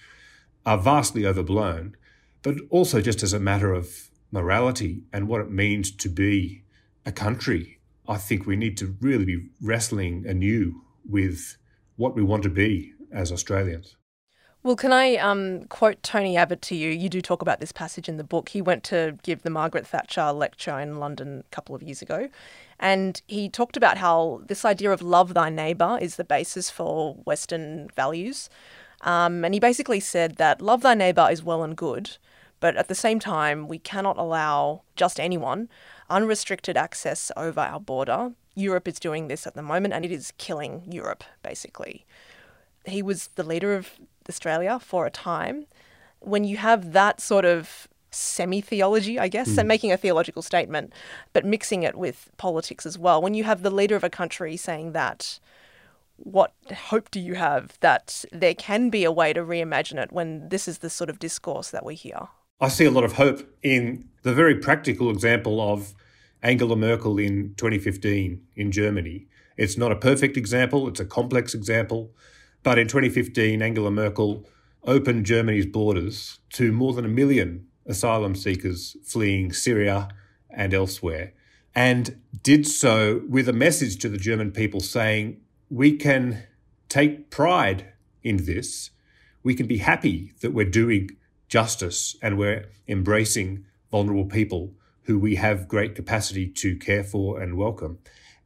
are 0.66 0.78
vastly 0.78 1.26
overblown. 1.26 1.96
But 2.42 2.56
also 2.70 3.00
just 3.00 3.24
as 3.24 3.34
a 3.34 3.40
matter 3.40 3.74
of 3.74 4.10
morality 4.32 5.04
and 5.12 5.28
what 5.28 5.42
it 5.42 5.52
means 5.52 5.92
to 5.92 6.10
be 6.10 6.64
a 7.06 7.12
country, 7.12 7.80
I 8.08 8.18
think 8.18 8.46
we 8.46 8.56
need 8.56 8.78
to 8.78 8.96
really 9.00 9.26
be 9.26 9.50
wrestling 9.62 10.26
anew 10.28 10.82
with 11.08 11.58
what 11.96 12.16
we 12.16 12.24
want 12.24 12.44
to 12.44 12.50
be 12.50 12.94
as 13.12 13.32
Australians. 13.32 13.96
Well, 14.62 14.76
can 14.76 14.92
I 14.92 15.16
um, 15.16 15.64
quote 15.66 16.04
Tony 16.04 16.36
Abbott 16.36 16.62
to 16.64 16.76
you? 16.76 16.90
You 16.90 17.08
do 17.08 17.22
talk 17.22 17.42
about 17.42 17.62
this 17.62 17.72
passage 17.72 18.10
in 18.10 18.18
the 18.18 18.26
book. 18.26 18.50
He 18.50 18.62
went 18.62 18.84
to 18.86 19.18
give 19.24 19.44
the 19.44 19.50
Margaret 19.50 19.88
Thatcher 19.88 20.34
lecture 20.34 20.78
in 20.78 21.00
London 21.00 21.44
a 21.46 21.56
couple 21.56 21.76
of 21.76 21.82
years 21.82 22.02
ago. 22.02 22.30
And 22.78 23.22
he 23.28 23.48
talked 23.48 23.78
about 23.78 23.98
how 23.98 24.42
this 24.46 24.66
idea 24.66 24.92
of 24.92 25.02
love 25.02 25.34
thy 25.34 25.50
neighbour 25.50 25.98
is 26.02 26.18
the 26.18 26.26
basis 26.26 26.70
for 26.70 27.14
Western 27.24 27.88
values. 27.96 28.50
Um, 29.02 29.46
and 29.46 29.54
he 29.54 29.62
basically 29.62 30.02
said 30.02 30.36
that 30.36 30.62
love 30.62 30.82
thy 30.82 30.94
neighbour 30.94 31.30
is 31.32 31.42
well 31.42 31.64
and 31.64 31.78
good, 31.78 32.18
but 32.60 32.76
at 32.76 32.88
the 32.88 32.96
same 32.96 33.20
time, 33.20 33.68
we 33.68 33.80
cannot 33.80 34.18
allow 34.18 34.82
just 34.96 35.20
anyone 35.20 35.70
unrestricted 36.10 36.76
access 36.76 37.32
over 37.38 37.62
our 37.62 37.80
border 37.80 38.32
Europe 38.60 38.88
is 38.88 39.00
doing 39.00 39.28
this 39.28 39.48
at 39.48 39.56
the 39.56 39.62
moment 39.62 39.94
and 39.94 40.06
it 40.06 40.12
is 40.12 40.34
killing 40.38 40.84
Europe, 40.92 41.24
basically. 41.42 42.06
He 42.86 43.02
was 43.02 43.28
the 43.36 43.44
leader 43.44 43.76
of 43.76 43.92
Australia 44.28 44.80
for 44.80 45.06
a 45.06 45.12
time. 45.12 45.66
When 46.20 46.44
you 46.44 46.58
have 46.58 46.92
that 46.92 47.22
sort 47.22 47.46
of 47.46 47.88
semi 48.12 48.62
theology, 48.62 49.20
I 49.20 49.28
guess, 49.28 49.50
mm. 49.50 49.60
and 49.60 49.68
making 49.68 49.92
a 49.92 49.98
theological 49.98 50.42
statement, 50.42 50.94
but 51.34 51.46
mixing 51.46 51.84
it 51.84 51.96
with 51.96 52.30
politics 52.38 52.86
as 52.86 52.98
well, 52.98 53.22
when 53.22 53.34
you 53.34 53.44
have 53.46 53.62
the 53.62 53.72
leader 53.72 53.96
of 53.96 54.04
a 54.04 54.10
country 54.10 54.58
saying 54.58 54.92
that, 54.94 55.40
what 56.18 56.54
hope 56.90 57.10
do 57.12 57.20
you 57.20 57.36
have 57.36 57.78
that 57.80 58.26
there 58.34 58.54
can 58.54 58.90
be 58.90 59.06
a 59.06 59.12
way 59.12 59.32
to 59.32 59.42
reimagine 59.42 60.02
it 60.02 60.12
when 60.12 60.50
this 60.50 60.68
is 60.68 60.80
the 60.80 60.90
sort 60.90 61.10
of 61.10 61.18
discourse 61.20 61.70
that 61.72 61.86
we 61.86 61.96
hear? 61.96 62.28
I 62.62 62.68
see 62.68 62.84
a 62.84 62.92
lot 62.92 63.06
of 63.06 63.14
hope 63.14 63.56
in 63.64 64.10
the 64.24 64.34
very 64.34 64.56
practical 64.56 65.10
example 65.10 65.62
of 65.62 65.94
Angela 66.44 66.76
Merkel 66.76 67.18
in 67.18 67.54
2015 67.56 68.42
in 68.54 68.72
Germany. 68.72 69.28
It's 69.56 69.78
not 69.78 69.94
a 69.94 69.96
perfect 69.96 70.36
example, 70.36 70.86
it's 70.90 71.00
a 71.00 71.06
complex 71.06 71.54
example. 71.54 72.12
But 72.62 72.78
in 72.78 72.90
2015, 72.90 73.62
Angela 73.62 73.92
Merkel 73.92 74.46
opened 74.84 75.26
Germany's 75.26 75.66
borders 75.66 76.40
to 76.54 76.74
more 76.74 76.92
than 76.92 77.06
a 77.06 77.10
million 77.10 77.66
asylum 77.86 78.36
seekers 78.36 78.98
fleeing 79.06 79.54
Syria 79.54 80.10
and 80.50 80.74
elsewhere, 80.74 81.34
and 81.74 82.20
did 82.44 82.68
so 82.68 83.22
with 83.30 83.48
a 83.48 83.54
message 83.54 84.00
to 84.00 84.10
the 84.10 84.18
German 84.18 84.52
people 84.52 84.82
saying, 84.82 85.40
We 85.70 85.96
can 85.96 86.44
take 86.90 87.30
pride 87.30 87.94
in 88.22 88.46
this. 88.46 88.90
We 89.44 89.56
can 89.56 89.68
be 89.68 89.78
happy 89.78 90.34
that 90.42 90.52
we're 90.52 90.70
doing 90.70 91.12
justice 91.50 92.16
and 92.22 92.38
we're 92.38 92.70
embracing 92.88 93.66
vulnerable 93.92 94.26
people 94.26 94.74
who 95.04 95.20
we 95.20 95.36
have 95.36 95.68
great 95.68 95.96
capacity 95.96 96.48
to 96.48 96.78
care 96.78 97.04
for 97.04 97.42
and 97.42 97.58
welcome. 97.58 97.98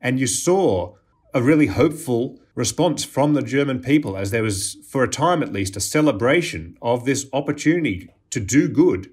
And 0.02 0.20
you 0.20 0.28
saw 0.28 0.96
a 1.34 1.42
really 1.42 1.68
hopeful 1.68 2.40
response 2.56 3.04
from 3.04 3.34
the 3.34 3.42
German 3.42 3.82
people 3.82 4.16
as 4.16 4.32
there 4.32 4.44
was, 4.44 4.78
for 4.90 5.04
a 5.04 5.10
time 5.10 5.44
at 5.44 5.52
least, 5.52 5.76
a 5.76 5.82
celebration 5.82 6.78
of 6.82 7.04
this 7.04 7.28
opportunity 7.34 8.10
to 8.30 8.40
do 8.40 8.70
good 8.70 9.12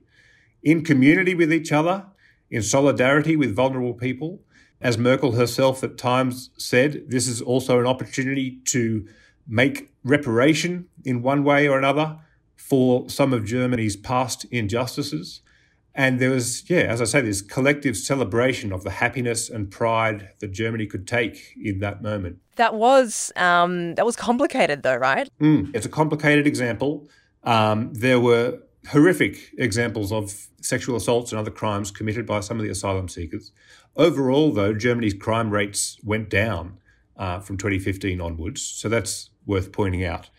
in 0.63 0.85
community 0.85 1.35
with 1.35 1.53
each 1.53 1.73
other, 1.73 2.07
in 2.51 2.63
solidarity 2.63 3.35
with 3.37 3.55
vulnerable 3.55 3.95
people. 3.95 4.41
As 4.81 4.97
Merkel 4.97 5.33
herself 5.33 5.83
at 5.83 5.99
times 5.99 6.51
said, 6.57 7.05
this 7.09 7.27
is 7.27 7.43
also 7.43 7.81
an 7.81 7.87
opportunity 7.87 8.61
to 8.67 9.07
make 9.49 9.93
reparation 10.05 10.87
in 11.05 11.23
one 11.23 11.43
way 11.43 11.67
or 11.67 11.79
another 11.79 12.19
for 12.61 13.09
some 13.09 13.33
of 13.33 13.45
Germany's 13.45 13.97
past 13.97 14.45
injustices. 14.51 15.41
And 15.95 16.21
there 16.21 16.31
was, 16.31 16.69
yeah, 16.71 16.83
as 16.83 17.01
I 17.01 17.05
say, 17.05 17.21
this 17.21 17.43
collective 17.43 17.97
celebration 17.97 18.73
of 18.73 18.85
the 18.85 18.91
happiness 18.91 19.51
and 19.51 19.71
pride 19.71 20.29
that 20.39 20.53
Germany 20.53 20.87
could 20.87 21.07
take 21.07 21.57
in 21.61 21.81
that 21.81 22.01
moment. 22.01 22.39
That 22.57 22.75
was 22.75 23.33
um, 23.35 23.97
that 23.97 24.07
was 24.07 24.15
complicated, 24.15 24.83
though, 24.85 24.97
right? 24.97 25.29
Mm, 25.41 25.75
it's 25.75 25.87
a 25.87 25.89
complicated 25.89 26.47
example. 26.47 27.09
Um, 27.43 27.93
there 27.93 28.21
were 28.21 28.61
horrific 28.89 29.51
examples 29.59 30.13
of 30.13 30.49
sexual 30.61 30.97
assaults 30.97 31.33
and 31.33 31.41
other 31.41 31.51
crimes 31.51 31.91
committed 31.91 32.25
by 32.25 32.41
some 32.41 32.59
of 32.59 32.63
the 32.63 32.71
asylum 32.71 33.09
seekers. 33.09 33.51
Overall, 33.97 34.53
though, 34.53 34.75
Germany's 34.75 35.15
crime 35.15 35.51
rates 35.51 35.99
went 36.05 36.31
down 36.31 36.79
uh, 37.17 37.41
from 37.41 37.57
2015 37.57 38.21
onwards, 38.21 38.63
so 38.63 38.89
that's 38.89 39.31
worth 39.45 39.73
pointing 39.73 40.05
out. 40.05 40.31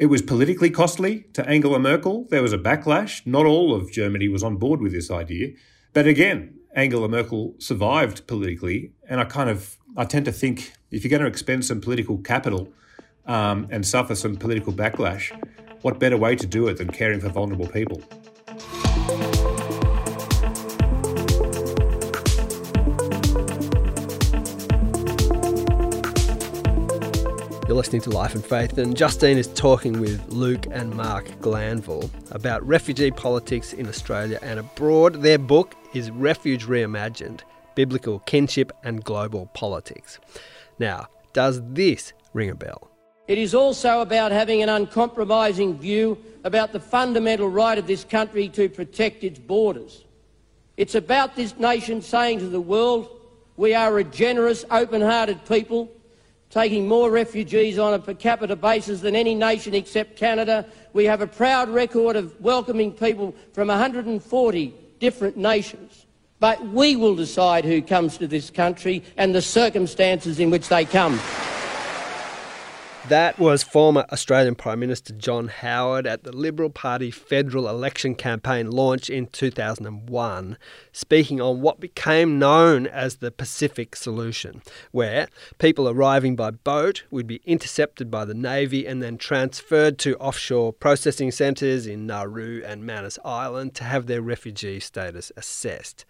It 0.00 0.06
was 0.06 0.22
politically 0.22 0.70
costly 0.70 1.26
to 1.34 1.46
Angela 1.46 1.78
Merkel. 1.78 2.26
There 2.30 2.40
was 2.40 2.54
a 2.54 2.58
backlash. 2.58 3.26
Not 3.26 3.44
all 3.44 3.74
of 3.74 3.92
Germany 3.92 4.28
was 4.28 4.42
on 4.42 4.56
board 4.56 4.80
with 4.80 4.92
this 4.92 5.10
idea. 5.10 5.48
But 5.92 6.06
again, 6.06 6.54
Angela 6.74 7.06
Merkel 7.06 7.54
survived 7.58 8.26
politically. 8.26 8.92
And 9.06 9.20
I 9.20 9.24
kind 9.24 9.50
of, 9.50 9.76
I 9.98 10.06
tend 10.06 10.24
to 10.24 10.32
think 10.32 10.72
if 10.90 11.04
you're 11.04 11.10
going 11.10 11.20
to 11.20 11.28
expend 11.28 11.66
some 11.66 11.82
political 11.82 12.16
capital 12.16 12.72
um, 13.26 13.68
and 13.70 13.86
suffer 13.86 14.14
some 14.14 14.36
political 14.36 14.72
backlash, 14.72 15.38
what 15.82 15.98
better 15.98 16.16
way 16.16 16.34
to 16.34 16.46
do 16.46 16.66
it 16.68 16.78
than 16.78 16.88
caring 16.88 17.20
for 17.20 17.28
vulnerable 17.28 17.68
people? 17.68 18.02
You're 27.70 27.76
listening 27.76 28.02
to 28.02 28.10
Life 28.10 28.34
and 28.34 28.44
Faith, 28.44 28.78
and 28.78 28.96
Justine 28.96 29.38
is 29.38 29.46
talking 29.46 30.00
with 30.00 30.20
Luke 30.32 30.66
and 30.72 30.92
Mark 30.92 31.40
Glanville 31.40 32.10
about 32.32 32.66
refugee 32.66 33.12
politics 33.12 33.72
in 33.72 33.86
Australia 33.86 34.40
and 34.42 34.58
abroad. 34.58 35.22
Their 35.22 35.38
book 35.38 35.76
is 35.94 36.10
Refuge 36.10 36.66
Reimagined 36.66 37.42
Biblical 37.76 38.18
Kinship 38.26 38.72
and 38.82 39.04
Global 39.04 39.46
Politics. 39.54 40.18
Now, 40.80 41.06
does 41.32 41.62
this 41.64 42.12
ring 42.32 42.50
a 42.50 42.56
bell? 42.56 42.90
It 43.28 43.38
is 43.38 43.54
also 43.54 44.00
about 44.00 44.32
having 44.32 44.64
an 44.64 44.68
uncompromising 44.68 45.78
view 45.78 46.18
about 46.42 46.72
the 46.72 46.80
fundamental 46.80 47.48
right 47.48 47.78
of 47.78 47.86
this 47.86 48.02
country 48.02 48.48
to 48.48 48.68
protect 48.68 49.22
its 49.22 49.38
borders. 49.38 50.06
It's 50.76 50.96
about 50.96 51.36
this 51.36 51.56
nation 51.56 52.02
saying 52.02 52.40
to 52.40 52.48
the 52.48 52.60
world, 52.60 53.08
we 53.56 53.74
are 53.74 53.96
a 53.96 54.02
generous, 54.02 54.64
open 54.72 55.00
hearted 55.00 55.44
people 55.46 55.88
taking 56.50 56.86
more 56.86 57.10
refugees 57.10 57.78
on 57.78 57.94
a 57.94 57.98
per 57.98 58.12
capita 58.12 58.56
basis 58.56 59.00
than 59.00 59.14
any 59.14 59.34
nation 59.34 59.72
except 59.72 60.16
Canada. 60.16 60.66
We 60.92 61.04
have 61.04 61.20
a 61.20 61.26
proud 61.26 61.68
record 61.68 62.16
of 62.16 62.38
welcoming 62.40 62.92
people 62.92 63.34
from 63.52 63.68
140 63.68 64.74
different 64.98 65.36
nations. 65.36 66.06
But 66.40 66.66
we 66.68 66.96
will 66.96 67.14
decide 67.14 67.64
who 67.64 67.82
comes 67.82 68.18
to 68.18 68.26
this 68.26 68.50
country 68.50 69.04
and 69.16 69.34
the 69.34 69.42
circumstances 69.42 70.40
in 70.40 70.50
which 70.50 70.68
they 70.68 70.84
come. 70.84 71.20
That 73.10 73.40
was 73.40 73.64
former 73.64 74.06
Australian 74.12 74.54
Prime 74.54 74.78
Minister 74.78 75.12
John 75.12 75.48
Howard 75.48 76.06
at 76.06 76.22
the 76.22 76.30
Liberal 76.30 76.70
Party 76.70 77.10
federal 77.10 77.68
election 77.68 78.14
campaign 78.14 78.70
launch 78.70 79.10
in 79.10 79.26
2001, 79.26 80.56
speaking 80.92 81.40
on 81.40 81.60
what 81.60 81.80
became 81.80 82.38
known 82.38 82.86
as 82.86 83.16
the 83.16 83.32
Pacific 83.32 83.96
Solution, 83.96 84.62
where 84.92 85.26
people 85.58 85.88
arriving 85.88 86.36
by 86.36 86.52
boat 86.52 87.02
would 87.10 87.26
be 87.26 87.42
intercepted 87.44 88.12
by 88.12 88.24
the 88.24 88.32
Navy 88.32 88.86
and 88.86 89.02
then 89.02 89.18
transferred 89.18 89.98
to 89.98 90.16
offshore 90.18 90.72
processing 90.72 91.32
centres 91.32 91.88
in 91.88 92.06
Nauru 92.06 92.62
and 92.64 92.86
Manus 92.86 93.18
Island 93.24 93.74
to 93.74 93.82
have 93.82 94.06
their 94.06 94.22
refugee 94.22 94.78
status 94.78 95.32
assessed. 95.36 96.04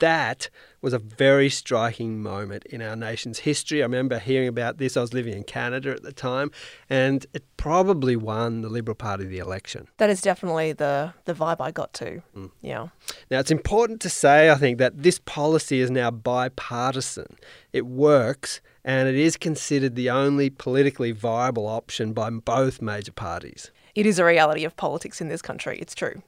That 0.00 0.50
was 0.82 0.92
a 0.92 0.98
very 0.98 1.48
striking 1.48 2.22
moment 2.22 2.64
in 2.66 2.80
our 2.82 2.96
nation's 2.96 3.40
history. 3.40 3.82
I 3.82 3.84
remember 3.84 4.18
hearing 4.18 4.48
about 4.48 4.78
this. 4.78 4.96
I 4.96 5.00
was 5.00 5.12
living 5.12 5.34
in 5.34 5.44
Canada 5.44 5.90
at 5.90 6.02
the 6.02 6.12
time, 6.12 6.50
and 6.88 7.26
it 7.32 7.44
probably 7.56 8.16
won 8.16 8.62
the 8.62 8.68
Liberal 8.68 8.94
Party 8.94 9.24
the 9.24 9.38
election. 9.38 9.88
That 9.98 10.10
is 10.10 10.20
definitely 10.20 10.72
the, 10.72 11.14
the 11.24 11.34
vibe 11.34 11.60
I 11.60 11.70
got 11.70 11.92
to. 11.94 12.22
Mm. 12.36 12.50
Yeah. 12.62 12.88
Now, 13.30 13.40
it's 13.40 13.50
important 13.50 14.00
to 14.02 14.08
say, 14.08 14.50
I 14.50 14.54
think, 14.54 14.78
that 14.78 15.02
this 15.02 15.18
policy 15.18 15.80
is 15.80 15.90
now 15.90 16.10
bipartisan. 16.10 17.36
It 17.72 17.86
works, 17.86 18.60
and 18.84 19.08
it 19.08 19.16
is 19.16 19.36
considered 19.36 19.94
the 19.94 20.10
only 20.10 20.50
politically 20.50 21.12
viable 21.12 21.66
option 21.66 22.12
by 22.12 22.30
both 22.30 22.80
major 22.80 23.12
parties. 23.12 23.70
It 23.94 24.06
is 24.06 24.18
a 24.18 24.24
reality 24.24 24.64
of 24.64 24.76
politics 24.76 25.20
in 25.20 25.28
this 25.28 25.42
country, 25.42 25.78
it's 25.80 25.94
true. 25.94 26.22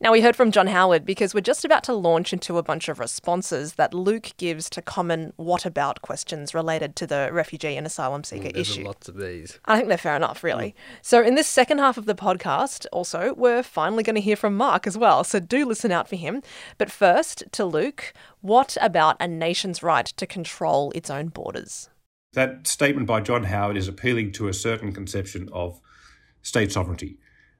Now, 0.00 0.12
we 0.12 0.20
heard 0.20 0.36
from 0.36 0.50
John 0.50 0.66
Howard 0.66 1.04
because 1.04 1.34
we're 1.34 1.40
just 1.40 1.64
about 1.64 1.84
to 1.84 1.94
launch 1.94 2.32
into 2.32 2.58
a 2.58 2.62
bunch 2.62 2.88
of 2.88 2.98
responses 2.98 3.74
that 3.74 3.94
Luke 3.94 4.32
gives 4.36 4.68
to 4.70 4.82
common 4.82 5.32
what 5.36 5.64
about 5.64 6.02
questions 6.02 6.54
related 6.54 6.96
to 6.96 7.06
the 7.06 7.30
refugee 7.32 7.76
and 7.76 7.86
asylum 7.86 8.24
seeker 8.24 8.48
mm, 8.48 8.56
issue. 8.56 8.84
lots 8.84 9.08
of 9.08 9.16
these. 9.16 9.58
I 9.64 9.76
think 9.76 9.88
they're 9.88 9.96
fair 9.96 10.16
enough, 10.16 10.44
really. 10.44 10.70
Mm. 10.70 10.74
So, 11.02 11.22
in 11.22 11.34
this 11.36 11.46
second 11.46 11.78
half 11.78 11.96
of 11.96 12.06
the 12.06 12.14
podcast, 12.14 12.86
also, 12.92 13.34
we're 13.34 13.62
finally 13.62 14.02
going 14.02 14.16
to 14.16 14.20
hear 14.20 14.36
from 14.36 14.56
Mark 14.56 14.86
as 14.86 14.98
well. 14.98 15.24
So, 15.24 15.40
do 15.40 15.64
listen 15.64 15.92
out 15.92 16.08
for 16.08 16.16
him. 16.16 16.42
But 16.76 16.90
first, 16.90 17.44
to 17.52 17.64
Luke, 17.64 18.12
what 18.40 18.76
about 18.80 19.16
a 19.20 19.28
nation's 19.28 19.82
right 19.82 20.06
to 20.06 20.26
control 20.26 20.92
its 20.94 21.08
own 21.08 21.28
borders? 21.28 21.88
That 22.34 22.66
statement 22.66 23.06
by 23.06 23.20
John 23.20 23.44
Howard 23.44 23.76
is 23.76 23.86
appealing 23.86 24.32
to 24.32 24.48
a 24.48 24.52
certain 24.52 24.92
conception 24.92 25.48
of 25.52 25.80
state 26.44 26.70
sovereignty. 26.70 27.16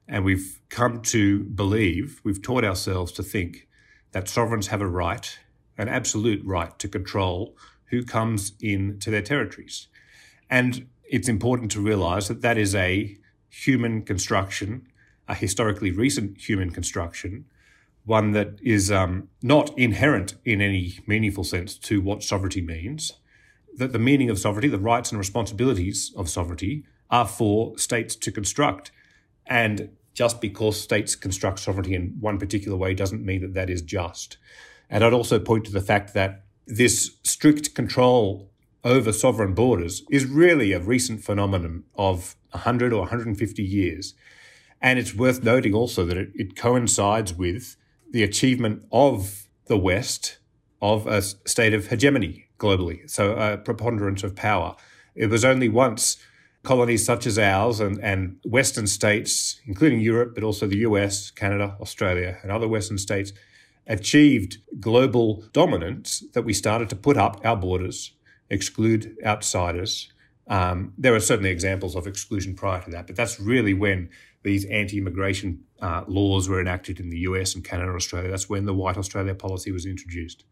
And 0.07 0.23
we've 0.23 0.61
come 0.69 1.01
to 1.01 1.43
believe, 1.43 2.21
we've 2.23 2.41
taught 2.41 2.63
ourselves 2.63 3.11
to 3.13 3.23
think 3.23 3.67
that 4.11 4.29
sovereigns 4.29 4.67
have 4.67 4.79
a 4.79 4.87
right, 4.87 5.37
an 5.77 5.89
absolute 5.89 6.45
right 6.45 6.77
to 6.79 6.87
control 6.87 7.57
who 7.85 8.03
comes 8.03 8.53
into 8.61 9.09
their 9.09 9.23
territories. 9.23 9.87
And 10.49 10.87
it's 11.03 11.27
important 11.27 11.71
to 11.71 11.81
realize 11.81 12.27
that 12.27 12.41
that 12.41 12.57
is 12.57 12.75
a 12.75 13.17
human 13.49 14.03
construction, 14.03 14.87
a 15.27 15.33
historically 15.33 15.91
recent 15.91 16.37
human 16.37 16.69
construction, 16.69 17.45
one 18.05 18.31
that 18.31 18.59
is 18.61 18.91
um, 18.91 19.29
not 19.41 19.75
inherent 19.77 20.35
in 20.45 20.61
any 20.61 20.99
meaningful 21.07 21.43
sense 21.43 21.75
to 21.79 22.01
what 22.01 22.21
sovereignty 22.21 22.61
means. 22.61 23.13
That 23.75 23.91
the 23.91 23.99
meaning 23.99 24.29
of 24.29 24.37
sovereignty, 24.37 24.69
the 24.69 24.77
rights 24.77 25.11
and 25.11 25.17
responsibilities 25.17 26.13
of 26.15 26.29
sovereignty, 26.29 26.85
are 27.09 27.27
for 27.27 27.77
states 27.77 28.15
to 28.15 28.31
construct. 28.31 28.91
And 29.45 29.89
just 30.13 30.41
because 30.41 30.81
states 30.81 31.15
construct 31.15 31.59
sovereignty 31.59 31.93
in 31.93 32.17
one 32.19 32.39
particular 32.39 32.77
way 32.77 32.93
doesn't 32.93 33.25
mean 33.25 33.41
that 33.41 33.53
that 33.53 33.69
is 33.69 33.81
just. 33.81 34.37
And 34.89 35.03
I'd 35.03 35.13
also 35.13 35.39
point 35.39 35.65
to 35.65 35.71
the 35.71 35.81
fact 35.81 36.13
that 36.13 36.45
this 36.65 37.17
strict 37.23 37.75
control 37.75 38.49
over 38.83 39.11
sovereign 39.11 39.53
borders 39.53 40.03
is 40.11 40.25
really 40.25 40.71
a 40.71 40.79
recent 40.79 41.23
phenomenon 41.23 41.83
of 41.95 42.35
100 42.51 42.93
or 42.93 43.01
150 43.01 43.63
years. 43.63 44.13
And 44.81 44.99
it's 44.99 45.15
worth 45.15 45.43
noting 45.43 45.73
also 45.73 46.05
that 46.05 46.17
it, 46.17 46.29
it 46.35 46.55
coincides 46.55 47.33
with 47.33 47.75
the 48.11 48.23
achievement 48.23 48.83
of 48.91 49.47
the 49.65 49.77
West 49.77 50.37
of 50.81 51.07
a 51.07 51.21
state 51.21 51.73
of 51.73 51.87
hegemony 51.87 52.45
globally, 52.59 53.09
so 53.09 53.35
a 53.35 53.57
preponderance 53.57 54.23
of 54.23 54.35
power. 54.35 54.75
It 55.15 55.27
was 55.27 55.43
only 55.43 55.69
once 55.69 56.17
colonies 56.65 57.05
such 57.05 57.25
as 57.25 57.39
ours 57.39 57.79
and, 57.79 58.03
and 58.03 58.37
Western 58.43 58.87
states, 58.87 59.61
including 59.65 60.01
Europe, 60.01 60.33
but 60.35 60.43
also 60.43 60.67
the 60.67 60.79
US, 60.79 61.31
Canada, 61.31 61.77
Australia, 61.79 62.37
and 62.41 62.51
other 62.51 62.67
Western 62.67 62.97
states, 62.97 63.31
achieved 63.87 64.57
global 64.79 65.43
dominance 65.53 66.23
that 66.33 66.43
we 66.43 66.53
started 66.53 66.89
to 66.89 66.95
put 66.95 67.17
up 67.17 67.39
our 67.45 67.55
borders, 67.55 68.13
exclude 68.49 69.15
outsiders. 69.23 70.11
Um, 70.47 70.93
there 70.97 71.15
are 71.15 71.19
certainly 71.19 71.51
examples 71.51 71.95
of 71.95 72.07
exclusion 72.07 72.55
prior 72.55 72.81
to 72.81 72.91
that, 72.91 73.07
but 73.07 73.15
that's 73.15 73.39
really 73.39 73.73
when 73.73 74.09
these 74.43 74.65
anti 74.65 74.97
immigration 74.97 75.63
uh, 75.81 76.03
laws 76.07 76.47
were 76.47 76.61
enacted 76.61 76.99
in 76.99 77.09
the 77.09 77.19
US 77.19 77.55
and 77.55 77.63
Canada 77.63 77.89
and 77.89 77.95
Australia. 77.95 78.29
That's 78.29 78.49
when 78.49 78.65
the 78.65 78.73
White 78.73 78.97
Australia 78.97 79.35
policy 79.35 79.71
was 79.71 79.85
introduced. 79.85 80.43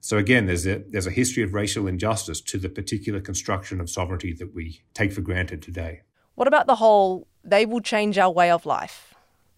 So 0.00 0.16
again, 0.16 0.46
there's 0.46 0.66
a 0.66 0.84
there's 0.88 1.06
a 1.06 1.10
history 1.10 1.42
of 1.42 1.54
racial 1.54 1.86
injustice 1.86 2.40
to 2.42 2.58
the 2.58 2.68
particular 2.68 3.20
construction 3.20 3.80
of 3.80 3.90
sovereignty 3.90 4.32
that 4.34 4.54
we 4.54 4.82
take 4.94 5.12
for 5.12 5.20
granted 5.20 5.62
today. 5.62 6.02
What 6.34 6.48
about 6.48 6.66
the 6.66 6.76
whole 6.76 7.26
they 7.42 7.66
will 7.66 7.80
change 7.80 8.18
our 8.18 8.30
way 8.30 8.50
of 8.50 8.64
life? 8.64 9.14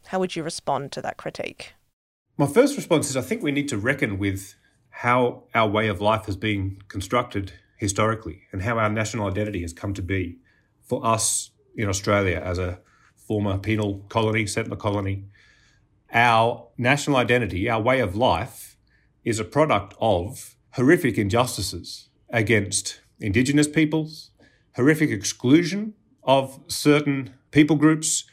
How 0.06 0.18
would 0.18 0.34
you 0.34 0.42
respond 0.42 0.92
to 0.92 1.02
that 1.02 1.16
critique? 1.16 1.74
My 2.38 2.46
first 2.46 2.76
response 2.76 3.10
is 3.10 3.16
I 3.16 3.20
think 3.20 3.42
we 3.42 3.52
need 3.52 3.68
to 3.68 3.76
reckon 3.76 4.18
with 4.18 4.54
how 4.88 5.44
our 5.54 5.68
way 5.68 5.88
of 5.88 6.00
life 6.00 6.26
has 6.26 6.36
been 6.36 6.78
constructed 6.88 7.52
historically 7.76 8.42
and 8.52 8.62
how 8.62 8.78
our 8.78 8.90
national 8.90 9.26
identity 9.26 9.62
has 9.62 9.72
come 9.72 9.94
to 9.94 10.02
be 10.02 10.38
for 10.82 11.04
us 11.04 11.50
in 11.76 11.88
Australia 11.88 12.40
as 12.44 12.58
a 12.58 12.80
former 13.14 13.58
penal 13.58 14.04
colony, 14.08 14.46
settler 14.46 14.76
colony. 14.76 15.24
Our 16.12 16.66
national 16.76 17.16
identity, 17.16 17.70
our 17.70 17.80
way 17.80 18.00
of 18.00 18.16
life 18.16 18.69
is 19.24 19.38
a 19.38 19.44
product 19.44 19.94
of 20.00 20.56
horrific 20.72 21.18
injustices 21.18 22.08
against 22.30 23.00
Indigenous 23.18 23.68
peoples, 23.68 24.30
horrific 24.76 25.10
exclusion 25.10 25.94
of 26.22 26.60
certain 26.68 27.34
people 27.50 27.76
groups, 27.76 28.24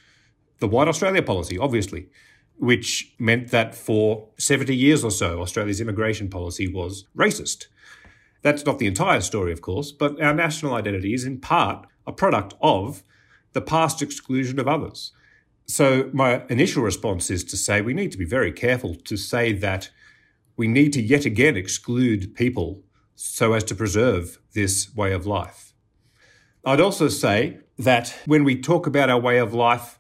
the 0.60 0.68
White 0.68 0.88
Australia 0.88 1.22
policy, 1.22 1.58
obviously, 1.58 2.10
which 2.58 3.14
meant 3.20 3.50
that 3.50 3.76
for 3.76 4.30
70 4.38 4.76
years 4.76 5.04
or 5.04 5.12
so, 5.12 5.42
Australia's 5.42 5.82
immigration 5.82 6.30
policy 6.30 6.68
was 6.68 7.06
racist. 7.16 7.68
That's 8.42 8.66
not 8.66 8.80
the 8.80 8.88
entire 8.88 9.22
story, 9.22 9.52
of 9.52 9.62
course, 9.62 9.92
but 9.92 10.22
our 10.22 10.34
national 10.34 10.74
identity 10.74 11.14
is 11.14 11.26
in 11.26 11.40
part 11.40 11.86
a 12.06 12.12
product 12.12 12.54
of 12.62 13.04
the 13.54 13.62
past 13.62 14.02
exclusion 14.02 14.60
of 14.60 14.68
others. 14.68 15.12
So, 15.66 16.10
my 16.14 16.44
initial 16.50 16.82
response 16.82 17.30
is 17.30 17.44
to 17.46 17.58
say 17.58 17.82
we 17.82 17.94
need 17.94 18.12
to 18.14 18.18
be 18.18 18.26
very 18.26 18.54
careful 18.54 18.96
to 18.96 19.18
say 19.18 19.52
that 19.54 19.90
we 20.58 20.68
need 20.68 20.92
to 20.94 21.02
yet 21.02 21.26
again 21.26 21.56
exclude 21.56 22.36
people 22.36 22.84
so 23.16 23.54
as 23.54 23.64
to 23.66 23.76
preserve 23.76 24.40
this 24.54 24.94
way 24.96 25.14
of 25.14 25.26
life. 25.26 25.74
I'd 26.66 26.82
also 26.82 27.08
say 27.08 27.60
that 27.80 28.14
when 28.26 28.44
we 28.44 28.60
talk 28.60 28.88
about 28.88 29.10
our 29.10 29.20
way 29.20 29.38
of 29.38 29.54
life, 29.54 30.00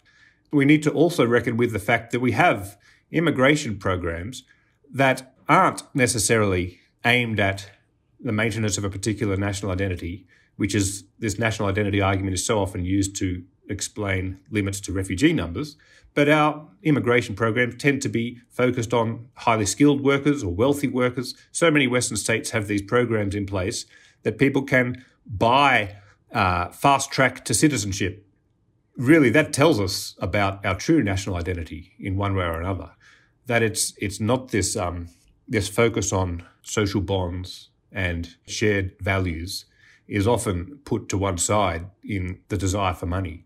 we 0.52 0.66
need 0.66 0.84
to 0.84 0.92
also 0.92 1.26
reckon 1.26 1.56
with 1.56 1.72
the 1.72 1.80
fact 1.80 2.12
that 2.12 2.20
we 2.20 2.32
have 2.34 2.78
immigration 3.12 3.78
programs 3.78 4.44
that 4.92 5.34
aren't 5.48 5.84
necessarily 5.96 6.80
aimed 7.06 7.40
at 7.40 7.72
the 8.20 8.32
maintenance 8.32 8.78
of 8.78 8.84
a 8.84 8.90
particular 8.90 9.38
national 9.38 9.72
identity, 9.72 10.28
which 10.56 10.74
is 10.74 11.04
this 11.20 11.38
national 11.38 11.70
identity 11.70 12.02
argument 12.02 12.34
is 12.34 12.46
so 12.46 12.60
often 12.60 12.84
used 12.84 13.16
to 13.18 13.44
explain 13.70 14.40
limits 14.50 14.80
to 14.82 14.92
refugee 14.92 15.34
numbers. 15.34 15.76
But 16.14 16.30
our 16.30 16.68
immigration 16.82 17.36
programs 17.36 17.76
tend 17.76 18.02
to 18.02 18.10
be 18.10 18.40
focused 18.50 18.94
on 18.94 19.28
highly 19.36 19.66
skilled 19.66 20.02
workers 20.02 20.44
or 20.44 20.54
wealthy 20.54 20.88
workers. 20.88 21.36
So 21.52 21.70
many 21.70 21.86
Western 21.88 22.18
states 22.18 22.50
have 22.52 22.68
these 22.68 22.82
programs 22.82 23.36
in 23.36 23.46
place 23.46 23.86
that 24.24 24.38
people 24.38 24.64
can 24.64 25.06
buy 25.26 25.98
uh, 26.32 26.70
fast 26.70 27.12
track 27.12 27.46
to 27.46 27.54
citizenship. 27.54 28.26
Really, 28.96 29.30
that 29.30 29.54
tells 29.54 29.80
us 29.80 30.16
about 30.20 30.66
our 30.66 30.76
true 30.76 31.04
national 31.04 31.36
identity 31.36 31.94
in 32.00 32.18
one 32.18 32.36
way 32.36 32.46
or 32.46 32.60
another. 32.60 32.92
That 33.46 33.62
it's 33.62 33.94
it's 33.98 34.20
not 34.20 34.50
this 34.50 34.76
um, 34.76 35.10
this 35.48 35.70
focus 35.70 36.12
on 36.12 36.44
social 36.64 37.02
bonds 37.02 37.70
and 37.92 38.36
shared 38.48 38.96
values 39.00 39.66
is 40.08 40.28
often 40.28 40.80
put 40.86 41.10
to 41.10 41.18
one 41.18 41.38
side 41.38 41.86
in 42.04 42.40
the 42.50 42.58
desire 42.58 42.94
for 42.94 43.06
money. 43.06 43.46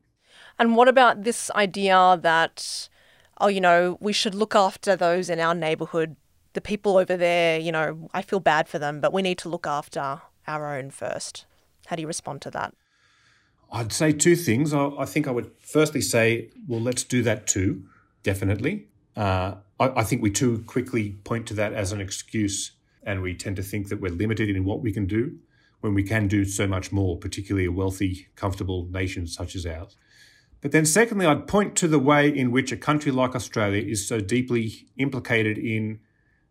And 0.62 0.76
what 0.76 0.88
about 0.88 1.24
this 1.24 1.50
idea 1.56 2.19
that, 2.21 2.88
oh, 3.39 3.47
you 3.47 3.60
know, 3.60 3.97
we 4.00 4.13
should 4.13 4.36
look 4.36 4.54
after 4.54 4.95
those 4.95 5.28
in 5.28 5.39
our 5.39 5.56
neighborhood, 5.56 6.17
the 6.54 6.62
people 6.62 6.97
over 6.97 7.17
there, 7.17 7.60
you 7.60 7.71
know, 7.71 8.08
I 8.13 8.21
feel 8.21 8.39
bad 8.39 8.69
for 8.69 8.78
them, 8.78 9.02
but 9.02 9.12
we 9.12 9.24
need 9.24 9.39
to 9.39 9.50
look 9.50 9.65
after 9.65 10.21
our 10.45 10.78
own 10.78 10.91
first. 10.91 11.47
How 11.88 11.95
do 11.95 12.04
you 12.04 12.08
respond 12.08 12.43
to 12.43 12.52
that? 12.52 12.76
I'd 13.71 13.91
say 13.91 14.12
two 14.12 14.36
things. 14.36 14.71
I, 14.71 14.89
I 15.00 15.06
think 15.06 15.28
I 15.28 15.32
would 15.32 15.50
firstly 15.58 16.00
say, 16.00 16.52
well, 16.67 16.80
let's 16.80 17.04
do 17.04 17.24
that 17.24 17.47
too, 17.47 17.84
definitely. 18.21 18.86
Uh, 19.17 19.56
I, 19.80 20.02
I 20.02 20.04
think 20.04 20.21
we 20.21 20.30
too 20.30 20.63
quickly 20.67 21.13
point 21.24 21.47
to 21.47 21.56
that 21.56 21.74
as 21.74 21.91
an 21.91 22.00
excuse, 22.00 22.74
and 23.02 23.24
we 23.24 23.34
tend 23.34 23.56
to 23.56 23.63
think 23.63 23.89
that 23.89 24.00
we're 24.00 24.12
limited 24.12 24.47
in 24.47 24.63
what 24.63 24.84
we 24.84 24.93
can 24.93 25.08
do 25.08 25.39
when 25.80 25.95
we 25.95 26.04
can 26.04 26.28
do 26.28 26.45
so 26.45 26.67
much 26.67 26.91
more, 26.91 27.17
particularly 27.17 27.65
a 27.65 27.71
wealthy, 27.71 28.28
comfortable 28.36 28.88
nation 28.91 29.26
such 29.26 29.56
as 29.56 29.65
ours. 29.65 29.97
But 30.62 30.71
then, 30.71 30.86
secondly, 30.86 31.26
I'd 31.26 31.47
point 31.47 31.76
to 31.78 31.88
the 31.88 32.00
way 32.00 32.30
in 32.30 32.52
which 32.52 32.71
a 32.71 32.78
country 32.78 33.12
like 33.12 33.36
Australia 33.36 33.82
is 33.84 34.08
so 34.08 34.19
deeply 34.19 34.88
implicated 34.97 35.58
in 35.58 36.00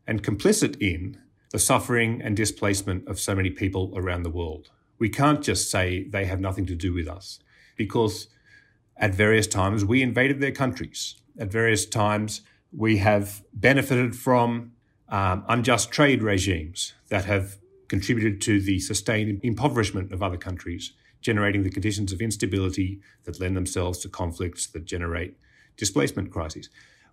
and 0.07 0.23
complicit 0.23 0.77
in 0.81 1.19
the 1.51 1.59
suffering 1.59 2.21
and 2.21 2.37
displacement 2.37 3.07
of 3.09 3.21
so 3.21 3.35
many 3.35 3.51
people 3.51 3.93
around 3.95 4.25
the 4.25 4.31
world. 4.31 4.71
We 4.99 5.09
can't 5.09 5.43
just 5.43 5.71
say 5.71 6.05
they 6.09 6.25
have 6.27 6.41
nothing 6.41 6.67
to 6.67 6.75
do 6.75 6.93
with 6.93 7.09
us 7.09 7.39
because 7.77 8.29
at 8.97 9.15
various 9.15 9.47
times 9.47 9.85
we 9.85 10.03
invaded 10.03 10.41
their 10.41 10.53
countries. 10.53 11.17
At 11.39 11.51
various 11.51 11.87
times 11.87 12.43
we 12.73 12.99
have 12.99 13.43
benefited 13.55 14.17
from 14.17 14.73
um, 15.09 15.45
unjust 15.49 15.91
trade 15.91 16.23
regimes 16.23 16.95
that 17.09 17.25
have 17.25 17.59
contributed 17.89 18.41
to 18.43 18.61
the 18.61 18.79
sustained 18.79 19.41
impoverishment 19.43 20.13
of 20.13 20.23
other 20.23 20.37
countries, 20.37 20.93
generating 21.21 21.63
the 21.63 21.71
conditions 21.71 22.13
of 22.13 22.21
instability 22.21 23.01
that 23.25 23.41
lend 23.41 23.57
themselves 23.57 23.99
to 24.01 24.09
conflicts 24.09 24.67
that 24.69 24.85
generate 24.85 25.37
displacement 25.77 26.31
crises. 26.31 26.69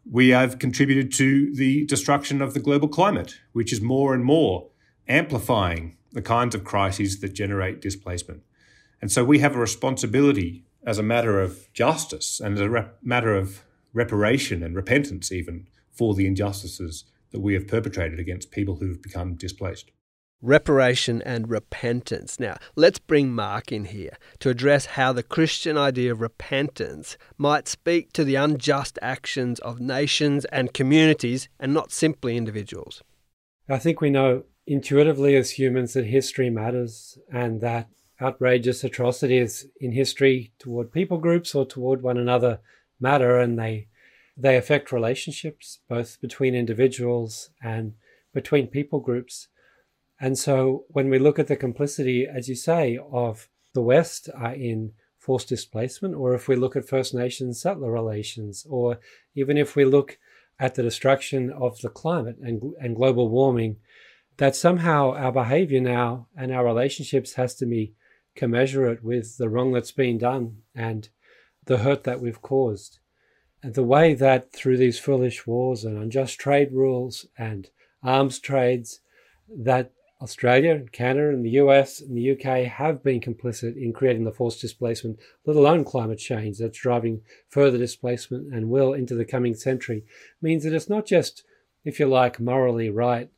We 0.09 0.29
have 0.29 0.59
contributed 0.59 1.11
to 1.13 1.53
the 1.53 1.85
destruction 1.85 2.41
of 2.41 2.53
the 2.53 2.59
global 2.59 2.87
climate, 2.87 3.35
which 3.51 3.73
is 3.73 3.81
more 3.81 4.13
and 4.13 4.23
more 4.23 4.69
amplifying 5.07 5.97
the 6.11 6.21
kinds 6.21 6.55
of 6.55 6.63
crises 6.63 7.19
that 7.19 7.33
generate 7.33 7.81
displacement. 7.81 8.43
And 9.01 9.11
so 9.11 9.23
we 9.23 9.39
have 9.39 9.55
a 9.55 9.59
responsibility 9.59 10.63
as 10.85 10.97
a 10.97 11.03
matter 11.03 11.41
of 11.41 11.71
justice 11.73 12.39
and 12.39 12.55
as 12.55 12.61
a 12.61 12.69
rep- 12.69 12.97
matter 13.03 13.35
of 13.35 13.63
reparation 13.93 14.63
and 14.63 14.75
repentance, 14.75 15.31
even 15.31 15.67
for 15.91 16.13
the 16.13 16.27
injustices 16.27 17.05
that 17.31 17.41
we 17.41 17.53
have 17.53 17.67
perpetrated 17.67 18.19
against 18.19 18.51
people 18.51 18.77
who 18.77 18.87
have 18.87 19.01
become 19.01 19.35
displaced. 19.35 19.91
Reparation 20.41 21.21
and 21.23 21.49
repentance. 21.49 22.39
Now, 22.39 22.57
let's 22.75 22.99
bring 22.99 23.31
Mark 23.33 23.71
in 23.71 23.85
here 23.85 24.17
to 24.39 24.49
address 24.49 24.85
how 24.85 25.11
the 25.11 25.23
Christian 25.23 25.77
idea 25.77 26.11
of 26.11 26.21
repentance 26.21 27.17
might 27.37 27.67
speak 27.67 28.13
to 28.13 28.23
the 28.23 28.35
unjust 28.35 28.99
actions 29.01 29.59
of 29.59 29.79
nations 29.79 30.45
and 30.45 30.73
communities 30.73 31.49
and 31.59 31.73
not 31.73 31.91
simply 31.91 32.37
individuals. 32.37 33.01
I 33.67 33.79
think 33.79 33.99
we 33.99 34.11
know 34.11 34.43
intuitively 34.67 35.35
as 35.35 35.51
humans 35.51 35.93
that 35.93 36.05
history 36.05 36.49
matters 36.49 37.17
and 37.31 37.61
that 37.61 37.89
outrageous 38.21 38.83
atrocities 38.83 39.65
in 39.79 39.91
history 39.91 40.51
toward 40.59 40.91
people 40.91 41.17
groups 41.17 41.55
or 41.55 41.65
toward 41.65 42.01
one 42.01 42.17
another 42.17 42.59
matter 42.99 43.39
and 43.39 43.57
they 43.57 43.87
they 44.35 44.57
affect 44.57 44.91
relationships 44.91 45.79
both 45.87 46.19
between 46.21 46.53
individuals 46.53 47.49
and 47.63 47.93
between 48.33 48.67
people 48.67 48.99
groups 48.99 49.47
and 50.19 50.37
so 50.37 50.85
when 50.89 51.09
we 51.09 51.19
look 51.19 51.39
at 51.39 51.47
the 51.47 51.55
complicity 51.55 52.27
as 52.27 52.47
you 52.49 52.55
say 52.55 52.99
of 53.11 53.47
the 53.73 53.81
west 53.81 54.29
uh, 54.41 54.53
in 54.53 54.91
forced 55.17 55.49
displacement 55.49 56.15
or 56.15 56.33
if 56.33 56.47
we 56.47 56.55
look 56.55 56.75
at 56.75 56.87
first 56.87 57.13
nations 57.13 57.61
settler 57.61 57.91
relations 57.91 58.65
or 58.69 58.99
even 59.35 59.57
if 59.57 59.75
we 59.75 59.85
look 59.85 60.17
at 60.59 60.75
the 60.75 60.83
destruction 60.83 61.51
of 61.51 61.79
the 61.81 61.89
climate 61.89 62.37
and, 62.41 62.73
and 62.79 62.95
global 62.95 63.29
warming 63.29 63.77
that 64.37 64.55
somehow 64.55 65.13
our 65.13 65.31
behavior 65.31 65.81
now 65.81 66.27
and 66.35 66.51
our 66.51 66.65
relationships 66.65 67.33
has 67.33 67.55
to 67.55 67.65
be 67.65 67.93
commensurate 68.35 69.03
with 69.03 69.37
the 69.37 69.49
wrong 69.49 69.73
that's 69.73 69.91
been 69.91 70.17
done 70.17 70.57
and 70.73 71.09
the 71.65 71.79
hurt 71.79 72.03
that 72.05 72.21
we've 72.21 72.41
caused. 72.41 72.99
And 73.63 73.73
the 73.73 73.83
way 73.83 74.13
that 74.13 74.53
through 74.53 74.77
these 74.77 74.99
foolish 74.99 75.45
wars 75.45 75.83
and 75.83 75.97
unjust 75.97 76.39
trade 76.39 76.71
rules 76.71 77.25
and 77.37 77.69
arms 78.03 78.39
trades, 78.39 79.01
that 79.49 79.91
Australia 80.19 80.83
Canada 80.91 81.29
and 81.29 81.45
the 81.45 81.51
US 81.51 82.01
and 82.01 82.17
the 82.17 82.31
UK 82.31 82.65
have 82.65 83.03
been 83.03 83.21
complicit 83.21 83.77
in 83.77 83.93
creating 83.93 84.23
the 84.23 84.31
forced 84.31 84.59
displacement, 84.59 85.19
let 85.45 85.55
alone 85.55 85.83
climate 85.83 86.17
change 86.17 86.57
that's 86.57 86.79
driving 86.79 87.21
further 87.49 87.77
displacement 87.77 88.51
and 88.51 88.69
will 88.69 88.93
into 88.93 89.13
the 89.13 89.25
coming 89.25 89.53
century, 89.53 90.03
means 90.41 90.63
that 90.63 90.73
it's 90.73 90.89
not 90.89 91.05
just, 91.05 91.43
if 91.83 91.99
you 91.99 92.07
like, 92.07 92.39
morally 92.39 92.89
right 92.89 93.29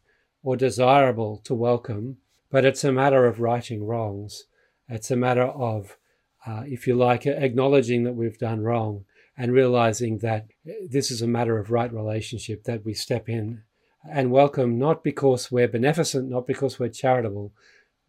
or 0.42 0.56
desirable 0.56 1.42
to 1.44 1.54
welcome, 1.54 2.18
but 2.50 2.64
it's 2.64 2.84
a 2.86 2.94
matter 2.94 3.26
of 3.26 3.42
righting 3.42 3.86
wrongs. 3.86 4.46
It's 4.88 5.12
a 5.12 5.18
matter 5.18 5.44
of, 5.44 5.98
uh, 6.46 6.64
if 6.66 6.88
you 6.88 6.96
like, 6.96 7.26
acknowledging 7.26 8.06
that 8.06 8.16
we've 8.16 8.38
done 8.38 8.62
wrong 8.62 9.04
and 9.38 9.52
realizing 9.52 10.20
that 10.20 10.48
this 10.90 11.12
is 11.12 11.22
a 11.22 11.28
matter 11.28 11.58
of 11.58 11.72
right 11.72 11.92
relationship 11.92 12.64
that 12.64 12.86
we 12.86 12.94
step 12.94 13.28
in 13.28 13.64
and 14.08 14.32
welcome, 14.32 14.78
not 14.78 15.04
because 15.04 15.52
we're 15.52 15.68
beneficent, 15.68 16.30
not 16.30 16.48
because 16.48 16.80
we're 16.80 16.90
charitable, 16.90 17.52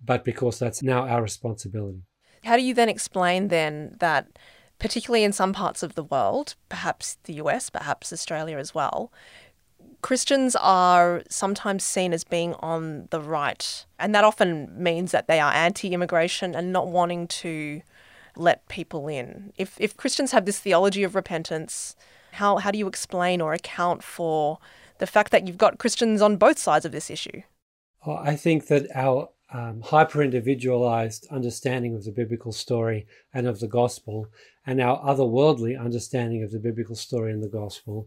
but 0.04 0.24
because 0.24 0.58
that's 0.58 0.82
now 0.82 1.06
our 1.06 1.22
responsibility. 1.22 2.02
How 2.44 2.56
do 2.56 2.62
you 2.62 2.74
then 2.74 2.88
explain 2.88 3.48
then 3.48 3.96
that, 4.00 4.38
particularly 4.78 5.24
in 5.24 5.32
some 5.32 5.52
parts 5.52 5.82
of 5.82 5.94
the 5.94 6.04
world, 6.04 6.54
perhaps 6.68 7.18
the 7.24 7.34
US, 7.34 7.70
perhaps 7.70 8.12
Australia 8.12 8.56
as 8.56 8.74
well, 8.74 9.12
Christians 10.02 10.56
are 10.56 11.22
sometimes 11.28 11.84
seen 11.84 12.12
as 12.12 12.24
being 12.24 12.54
on 12.54 13.08
the 13.10 13.20
right, 13.20 13.84
and 13.98 14.14
that 14.14 14.24
often 14.24 14.70
means 14.82 15.12
that 15.12 15.28
they 15.28 15.40
are 15.40 15.52
anti 15.52 15.92
immigration 15.92 16.54
and 16.54 16.72
not 16.72 16.88
wanting 16.88 17.26
to 17.28 17.82
let 18.36 18.66
people 18.68 19.08
in. 19.08 19.52
If, 19.58 19.76
if 19.78 19.96
Christians 19.96 20.32
have 20.32 20.46
this 20.46 20.58
theology 20.58 21.02
of 21.02 21.14
repentance, 21.14 21.96
how, 22.32 22.56
how 22.58 22.70
do 22.70 22.78
you 22.78 22.86
explain 22.86 23.40
or 23.40 23.52
account 23.52 24.02
for 24.02 24.58
the 25.00 25.06
fact 25.06 25.32
that 25.32 25.46
you've 25.46 25.58
got 25.58 25.78
Christians 25.78 26.22
on 26.22 26.36
both 26.36 26.58
sides 26.58 26.84
of 26.84 26.92
this 26.92 27.10
issue? 27.10 27.42
Well, 28.06 28.18
I 28.22 28.36
think 28.36 28.68
that 28.68 28.86
our 28.94 29.30
um, 29.52 29.80
hyper 29.82 30.22
individualized 30.22 31.26
understanding 31.30 31.94
of 31.94 32.04
the 32.04 32.12
biblical 32.12 32.52
story 32.52 33.06
and 33.34 33.46
of 33.46 33.60
the 33.60 33.66
gospel, 33.66 34.28
and 34.64 34.80
our 34.80 35.00
otherworldly 35.02 35.78
understanding 35.78 36.44
of 36.44 36.52
the 36.52 36.60
biblical 36.60 36.94
story 36.94 37.32
and 37.32 37.42
the 37.42 37.48
gospel, 37.48 38.06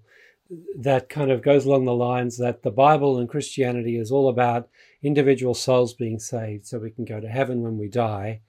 that 0.78 1.10
kind 1.10 1.32
of 1.32 1.42
goes 1.42 1.66
along 1.66 1.86
the 1.86 1.94
lines 1.94 2.38
that 2.38 2.64
the 2.64 2.72
Bible 2.72 3.18
and 3.18 3.28
Christianity 3.28 3.98
is 3.98 4.12
all 4.12 4.30
about 4.30 4.70
individual 5.02 5.54
souls 5.54 5.94
being 5.94 6.20
saved 6.20 6.66
so 6.66 6.80
we 6.80 6.92
can 6.92 7.06
go 7.06 7.20
to 7.20 7.28
heaven 7.28 7.62
when 7.62 7.78
we 7.78 7.88
die. 7.90 8.42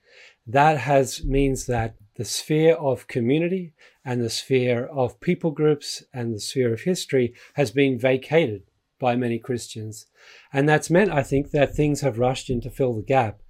That 0.47 0.77
has 0.77 1.23
means 1.23 1.65
that 1.65 1.95
the 2.15 2.25
sphere 2.25 2.75
of 2.75 3.07
community 3.07 3.73
and 4.03 4.21
the 4.21 4.29
sphere 4.29 4.85
of 4.85 5.19
people 5.19 5.51
groups 5.51 6.03
and 6.13 6.33
the 6.33 6.39
sphere 6.39 6.73
of 6.73 6.81
history 6.81 7.33
has 7.55 7.71
been 7.71 7.99
vacated 7.99 8.63
by 8.99 9.15
many 9.15 9.37
Christians. 9.37 10.07
And 10.53 10.67
that's 10.67 10.89
meant, 10.89 11.11
I 11.11 11.23
think, 11.23 11.51
that 11.51 11.75
things 11.75 12.01
have 12.01 12.19
rushed 12.19 12.49
in 12.49 12.61
to 12.61 12.69
fill 12.69 12.93
the 12.93 13.03
gap. 13.03 13.41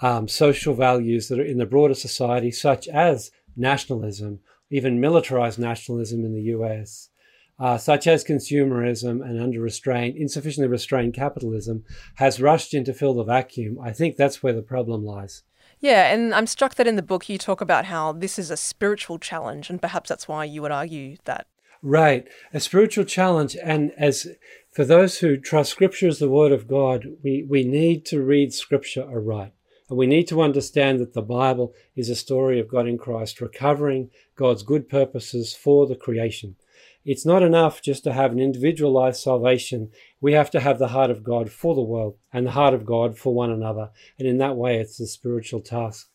Um, 0.00 0.26
social 0.26 0.74
values 0.74 1.28
that 1.28 1.38
are 1.38 1.44
in 1.44 1.58
the 1.58 1.66
broader 1.66 1.94
society, 1.94 2.50
such 2.50 2.88
as 2.88 3.30
nationalism 3.56 4.40
even 4.74 5.00
militarized 5.00 5.58
nationalism 5.58 6.24
in 6.24 6.32
the 6.32 6.52
US, 6.56 7.10
uh, 7.58 7.78
such 7.78 8.08
as 8.08 8.24
consumerism 8.24 9.24
and 9.24 9.40
under 9.40 9.60
restraint, 9.60 10.16
insufficiently 10.16 10.68
restrained 10.68 11.14
capitalism, 11.14 11.84
has 12.16 12.40
rushed 12.40 12.74
in 12.74 12.84
to 12.84 12.92
fill 12.92 13.14
the 13.14 13.22
vacuum. 13.22 13.78
I 13.80 13.92
think 13.92 14.16
that's 14.16 14.42
where 14.42 14.52
the 14.52 14.62
problem 14.62 15.04
lies. 15.04 15.44
Yeah, 15.84 16.14
and 16.14 16.34
I'm 16.34 16.46
struck 16.46 16.76
that 16.76 16.86
in 16.86 16.96
the 16.96 17.02
book 17.02 17.28
you 17.28 17.36
talk 17.36 17.60
about 17.60 17.84
how 17.84 18.12
this 18.12 18.38
is 18.38 18.50
a 18.50 18.56
spiritual 18.56 19.18
challenge, 19.18 19.68
and 19.68 19.82
perhaps 19.82 20.08
that's 20.08 20.26
why 20.26 20.46
you 20.46 20.62
would 20.62 20.70
argue 20.70 21.18
that. 21.26 21.46
Right, 21.82 22.26
a 22.54 22.60
spiritual 22.60 23.04
challenge. 23.04 23.54
And 23.62 23.92
as 23.98 24.28
for 24.72 24.86
those 24.86 25.18
who 25.18 25.36
trust 25.36 25.70
Scripture 25.70 26.08
as 26.08 26.20
the 26.20 26.30
Word 26.30 26.52
of 26.52 26.66
God, 26.66 27.04
we, 27.22 27.44
we 27.46 27.64
need 27.64 28.06
to 28.06 28.22
read 28.22 28.54
Scripture 28.54 29.02
aright. 29.02 29.52
And 29.90 29.98
we 29.98 30.06
need 30.06 30.26
to 30.28 30.40
understand 30.40 31.00
that 31.00 31.12
the 31.12 31.20
Bible 31.20 31.74
is 31.94 32.08
a 32.08 32.16
story 32.16 32.58
of 32.58 32.68
God 32.68 32.88
in 32.88 32.96
Christ 32.96 33.42
recovering 33.42 34.08
God's 34.36 34.62
good 34.62 34.88
purposes 34.88 35.52
for 35.54 35.86
the 35.86 35.96
creation. 35.96 36.56
It's 37.04 37.26
not 37.26 37.42
enough 37.42 37.82
just 37.82 38.04
to 38.04 38.14
have 38.14 38.32
an 38.32 38.40
individualized 38.40 39.20
salvation. 39.20 39.90
We 40.24 40.32
have 40.32 40.50
to 40.52 40.60
have 40.60 40.78
the 40.78 40.88
heart 40.88 41.10
of 41.10 41.22
God 41.22 41.50
for 41.50 41.74
the 41.74 41.82
world 41.82 42.16
and 42.32 42.46
the 42.46 42.52
heart 42.52 42.72
of 42.72 42.86
God 42.86 43.18
for 43.18 43.34
one 43.34 43.50
another. 43.50 43.90
And 44.18 44.26
in 44.26 44.38
that 44.38 44.56
way, 44.56 44.78
it's 44.78 44.98
a 44.98 45.06
spiritual 45.06 45.60
task. 45.60 46.08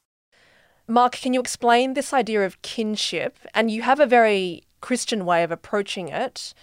Mark, 0.87 1.11
can 1.11 1.35
you 1.35 1.39
explain 1.39 1.93
this 1.93 2.11
idea 2.11 2.43
of 2.43 2.59
kinship? 2.63 3.37
And 3.53 3.69
you 3.69 3.83
have 3.83 3.99
a 3.99 4.07
very 4.07 4.63
Christian 4.81 5.25
way 5.25 5.43
of 5.43 5.51
approaching 5.51 6.07
it. 6.07 6.55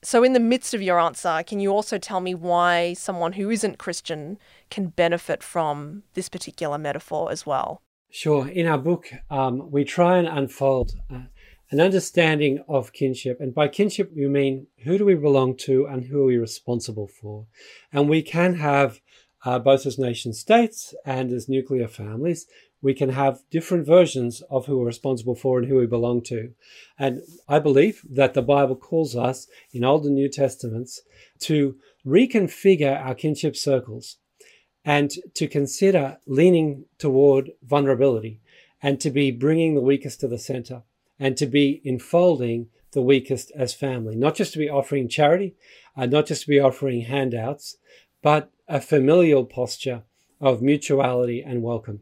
So, 0.00 0.24
in 0.24 0.32
the 0.32 0.40
midst 0.40 0.72
of 0.72 0.80
your 0.80 0.98
answer, 0.98 1.42
can 1.46 1.60
you 1.60 1.72
also 1.72 1.98
tell 1.98 2.20
me 2.20 2.34
why 2.34 2.94
someone 2.94 3.34
who 3.34 3.50
isn't 3.50 3.76
Christian 3.76 4.38
can 4.70 4.86
benefit 4.86 5.42
from 5.42 6.04
this 6.14 6.30
particular 6.30 6.78
metaphor 6.78 7.30
as 7.30 7.44
well? 7.44 7.82
Sure. 8.08 8.48
In 8.48 8.66
our 8.66 8.78
book, 8.78 9.10
um, 9.28 9.70
we 9.70 9.84
try 9.84 10.16
and 10.16 10.26
unfold 10.26 10.92
uh, 11.12 11.24
an 11.70 11.80
understanding 11.80 12.64
of 12.68 12.92
kinship. 12.92 13.40
And 13.40 13.54
by 13.54 13.68
kinship, 13.68 14.12
we 14.14 14.26
mean 14.26 14.68
who 14.84 14.96
do 14.96 15.04
we 15.04 15.14
belong 15.14 15.56
to 15.58 15.86
and 15.86 16.04
who 16.04 16.22
are 16.22 16.26
we 16.26 16.38
responsible 16.38 17.08
for? 17.08 17.46
And 17.92 18.08
we 18.08 18.22
can 18.22 18.54
have, 18.54 19.00
uh, 19.44 19.58
both 19.58 19.84
as 19.86 19.98
nation 19.98 20.32
states 20.32 20.94
and 21.04 21.30
as 21.30 21.48
nuclear 21.48 21.88
families, 21.88 22.46
we 22.80 22.94
can 22.94 23.10
have 23.10 23.42
different 23.50 23.86
versions 23.86 24.40
of 24.50 24.66
who 24.66 24.78
we're 24.78 24.86
responsible 24.86 25.34
for 25.34 25.58
and 25.58 25.68
who 25.68 25.76
we 25.76 25.86
belong 25.86 26.22
to. 26.22 26.52
And 26.98 27.22
I 27.48 27.58
believe 27.58 28.02
that 28.08 28.34
the 28.34 28.42
Bible 28.42 28.76
calls 28.76 29.16
us 29.16 29.48
in 29.72 29.84
Old 29.84 30.06
and 30.06 30.14
New 30.14 30.28
Testaments 30.28 31.02
to 31.40 31.76
reconfigure 32.06 33.04
our 33.04 33.14
kinship 33.14 33.56
circles 33.56 34.16
and 34.84 35.10
to 35.34 35.48
consider 35.48 36.18
leaning 36.26 36.84
toward 36.98 37.50
vulnerability 37.62 38.40
and 38.80 39.00
to 39.00 39.10
be 39.10 39.30
bringing 39.32 39.74
the 39.74 39.80
weakest 39.80 40.20
to 40.20 40.28
the 40.28 40.38
center 40.38 40.84
and 41.18 41.36
to 41.36 41.46
be 41.46 41.80
enfolding 41.84 42.68
the 42.92 43.02
weakest 43.02 43.52
as 43.54 43.74
family, 43.74 44.16
not 44.16 44.34
just 44.34 44.52
to 44.52 44.58
be 44.58 44.68
offering 44.68 45.08
charity, 45.08 45.54
uh, 45.96 46.06
not 46.06 46.26
just 46.26 46.42
to 46.42 46.48
be 46.48 46.60
offering 46.60 47.02
handouts, 47.02 47.76
but 48.22 48.50
a 48.68 48.80
familial 48.80 49.44
posture 49.44 50.02
of 50.40 50.62
mutuality 50.62 51.42
and 51.42 51.62
welcome. 51.62 52.00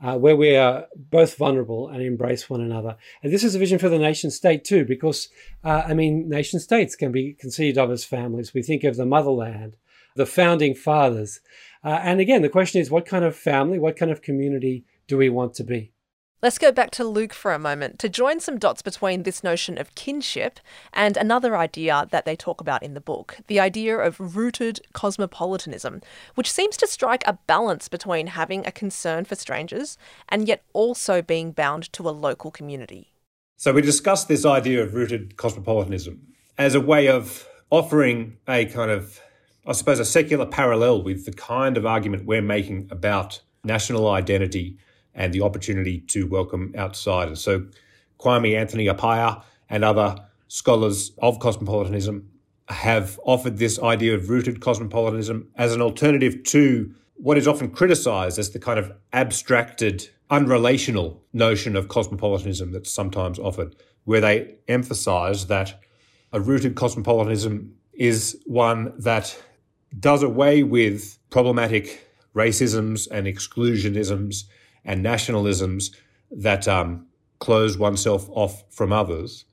Uh, 0.00 0.16
where 0.16 0.36
we 0.36 0.54
are 0.54 0.86
both 0.94 1.36
vulnerable 1.36 1.88
and 1.88 2.00
embrace 2.02 2.48
one 2.48 2.60
another. 2.60 2.96
And 3.20 3.32
this 3.32 3.42
is 3.42 3.56
a 3.56 3.58
vision 3.58 3.80
for 3.80 3.88
the 3.88 3.98
nation 3.98 4.30
state 4.30 4.64
too, 4.64 4.84
because, 4.84 5.28
uh, 5.64 5.82
I 5.86 5.94
mean, 5.94 6.28
nation 6.28 6.60
states 6.60 6.94
can 6.94 7.10
be 7.10 7.32
conceived 7.32 7.76
of 7.78 7.90
as 7.90 8.04
families. 8.04 8.54
We 8.54 8.62
think 8.62 8.84
of 8.84 8.96
the 8.96 9.04
motherland, 9.04 9.76
the 10.14 10.24
founding 10.24 10.76
fathers. 10.76 11.40
Uh, 11.82 11.98
and 12.00 12.20
again, 12.20 12.42
the 12.42 12.48
question 12.48 12.80
is 12.80 12.92
what 12.92 13.06
kind 13.06 13.24
of 13.24 13.34
family, 13.34 13.80
what 13.80 13.96
kind 13.96 14.12
of 14.12 14.22
community 14.22 14.84
do 15.08 15.16
we 15.16 15.30
want 15.30 15.54
to 15.54 15.64
be? 15.64 15.90
Let's 16.40 16.58
go 16.58 16.70
back 16.70 16.92
to 16.92 17.04
Luke 17.04 17.32
for 17.34 17.52
a 17.52 17.58
moment 17.58 17.98
to 17.98 18.08
join 18.08 18.38
some 18.38 18.60
dots 18.60 18.80
between 18.80 19.24
this 19.24 19.42
notion 19.42 19.76
of 19.76 19.96
kinship 19.96 20.60
and 20.92 21.16
another 21.16 21.56
idea 21.56 22.06
that 22.12 22.26
they 22.26 22.36
talk 22.36 22.60
about 22.60 22.84
in 22.84 22.94
the 22.94 23.00
book 23.00 23.38
the 23.48 23.58
idea 23.58 23.98
of 23.98 24.36
rooted 24.36 24.78
cosmopolitanism, 24.92 26.00
which 26.36 26.48
seems 26.48 26.76
to 26.76 26.86
strike 26.86 27.26
a 27.26 27.38
balance 27.48 27.88
between 27.88 28.28
having 28.28 28.64
a 28.64 28.70
concern 28.70 29.24
for 29.24 29.34
strangers 29.34 29.98
and 30.28 30.46
yet 30.46 30.62
also 30.72 31.20
being 31.22 31.50
bound 31.50 31.92
to 31.92 32.08
a 32.08 32.10
local 32.10 32.52
community. 32.52 33.12
So, 33.56 33.72
we 33.72 33.82
discussed 33.82 34.28
this 34.28 34.46
idea 34.46 34.80
of 34.80 34.94
rooted 34.94 35.36
cosmopolitanism 35.36 36.20
as 36.56 36.76
a 36.76 36.80
way 36.80 37.08
of 37.08 37.48
offering 37.70 38.36
a 38.46 38.66
kind 38.66 38.92
of, 38.92 39.20
I 39.66 39.72
suppose, 39.72 39.98
a 39.98 40.04
secular 40.04 40.46
parallel 40.46 41.02
with 41.02 41.26
the 41.26 41.32
kind 41.32 41.76
of 41.76 41.84
argument 41.84 42.26
we're 42.26 42.42
making 42.42 42.86
about 42.92 43.40
national 43.64 44.08
identity 44.08 44.78
and 45.18 45.34
the 45.34 45.42
opportunity 45.42 45.98
to 45.98 46.26
welcome 46.26 46.72
outsiders. 46.78 47.42
So 47.42 47.66
Kwame 48.18 48.56
Anthony 48.56 48.86
Appiah 48.86 49.42
and 49.68 49.84
other 49.84 50.16
scholars 50.46 51.12
of 51.18 51.40
cosmopolitanism 51.40 52.30
have 52.68 53.18
offered 53.24 53.58
this 53.58 53.78
idea 53.80 54.14
of 54.14 54.30
rooted 54.30 54.60
cosmopolitanism 54.60 55.48
as 55.56 55.74
an 55.74 55.82
alternative 55.82 56.42
to 56.44 56.94
what 57.16 57.36
is 57.36 57.48
often 57.48 57.70
criticized 57.70 58.38
as 58.38 58.50
the 58.50 58.58
kind 58.60 58.78
of 58.78 58.92
abstracted, 59.12 60.08
unrelational 60.30 61.18
notion 61.32 61.74
of 61.74 61.88
cosmopolitanism 61.88 62.70
that's 62.70 62.90
sometimes 62.90 63.38
offered, 63.38 63.74
where 64.04 64.20
they 64.20 64.54
emphasize 64.68 65.48
that 65.48 65.80
a 66.32 66.40
rooted 66.40 66.76
cosmopolitanism 66.76 67.74
is 67.92 68.40
one 68.46 68.92
that 68.98 69.36
does 69.98 70.22
away 70.22 70.62
with 70.62 71.18
problematic 71.30 72.06
racisms 72.36 73.08
and 73.10 73.26
exclusionisms 73.26 74.44
and 74.84 75.04
nationalisms 75.04 75.94
that 76.30 76.66
um, 76.68 77.06
close 77.38 77.78
oneself 77.78 78.28
off 78.30 78.64
from 78.70 78.92
others, 78.92 79.44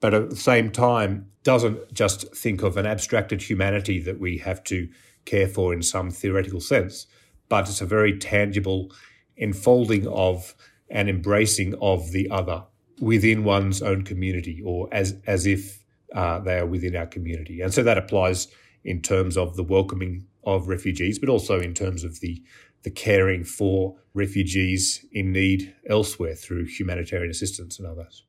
but 0.00 0.14
at 0.14 0.30
the 0.30 0.36
same 0.36 0.70
time 0.70 1.26
doesn't 1.42 1.92
just 1.92 2.34
think 2.34 2.62
of 2.62 2.76
an 2.76 2.86
abstracted 2.86 3.42
humanity 3.42 4.00
that 4.00 4.20
we 4.20 4.38
have 4.38 4.62
to 4.64 4.88
care 5.24 5.48
for 5.48 5.72
in 5.72 5.82
some 5.82 6.10
theoretical 6.10 6.60
sense, 6.60 7.06
but 7.48 7.68
it's 7.68 7.80
a 7.80 7.86
very 7.86 8.18
tangible 8.18 8.92
enfolding 9.36 10.06
of 10.08 10.54
and 10.90 11.08
embracing 11.08 11.74
of 11.80 12.12
the 12.12 12.30
other 12.30 12.64
within 13.00 13.44
one's 13.44 13.82
own 13.82 14.02
community 14.02 14.62
or 14.64 14.88
as 14.92 15.16
as 15.26 15.46
if 15.46 15.82
uh, 16.14 16.38
they 16.40 16.58
are 16.58 16.66
within 16.66 16.94
our 16.94 17.06
community. 17.06 17.60
And 17.60 17.72
so 17.72 17.82
that 17.82 17.98
applies 17.98 18.48
in 18.84 19.00
terms 19.00 19.36
of 19.36 19.56
the 19.56 19.62
welcoming 19.62 20.26
of 20.44 20.68
refugees, 20.68 21.18
but 21.18 21.28
also 21.28 21.60
in 21.60 21.72
terms 21.74 22.04
of 22.04 22.20
the 22.20 22.42
the 22.82 22.90
caring 22.90 23.44
for 23.44 23.96
refugees 24.14 25.04
in 25.12 25.32
need 25.32 25.74
elsewhere 25.88 26.34
through 26.34 26.66
humanitarian 26.66 27.30
assistance 27.30 27.78
and 27.78 27.86
others. 27.86 28.24